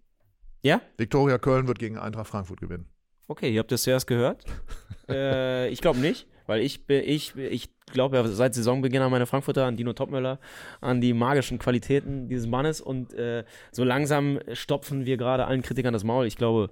[0.63, 0.81] Ja?
[0.97, 2.87] Viktoria Köln wird gegen Eintracht Frankfurt gewinnen.
[3.29, 4.45] Okay, ihr habt das zuerst gehört.
[5.09, 9.67] äh, ich glaube nicht, weil ich, ich, ich glaube ja seit Saisonbeginn an meine Frankfurter,
[9.67, 10.39] an Dino Topmöller,
[10.81, 15.93] an die magischen Qualitäten dieses Mannes und äh, so langsam stopfen wir gerade allen Kritikern
[15.93, 16.27] das Maul.
[16.27, 16.71] Ich glaube,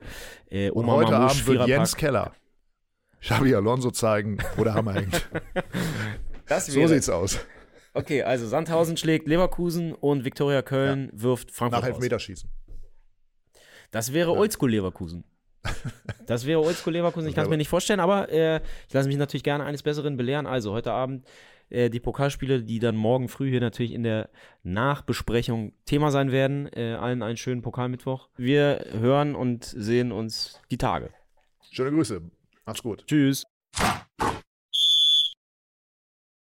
[0.51, 2.33] äh, Und Oma heute Mamouche, Abend wird Jens Keller
[3.21, 5.29] Xabi Alonso zeigen, wo der Hammer hängt.
[6.47, 7.39] Das So sieht's aus.
[7.93, 11.89] Okay, also Sandhausen schlägt Leverkusen und Viktoria Köln wirft Frankfurt Nach.
[11.91, 12.49] Elfmeterschießen.
[13.91, 15.25] Das wäre Oldschool Leverkusen.
[16.27, 17.29] Das wäre Oldschool Leverkusen.
[17.29, 20.17] Ich kann es mir nicht vorstellen, aber äh, ich lasse mich natürlich gerne eines Besseren
[20.17, 20.47] belehren.
[20.47, 21.27] Also heute Abend
[21.71, 24.31] äh, die Pokalspiele, die dann morgen früh hier natürlich in der
[24.63, 26.69] Nachbesprechung Thema sein werden.
[26.75, 28.29] Äh, allen einen schönen Pokalmittwoch.
[28.37, 31.11] Wir hören und sehen uns die Tage.
[31.71, 32.23] Schöne Grüße.
[32.65, 33.07] Macht's gut.
[33.07, 33.45] Tschüss.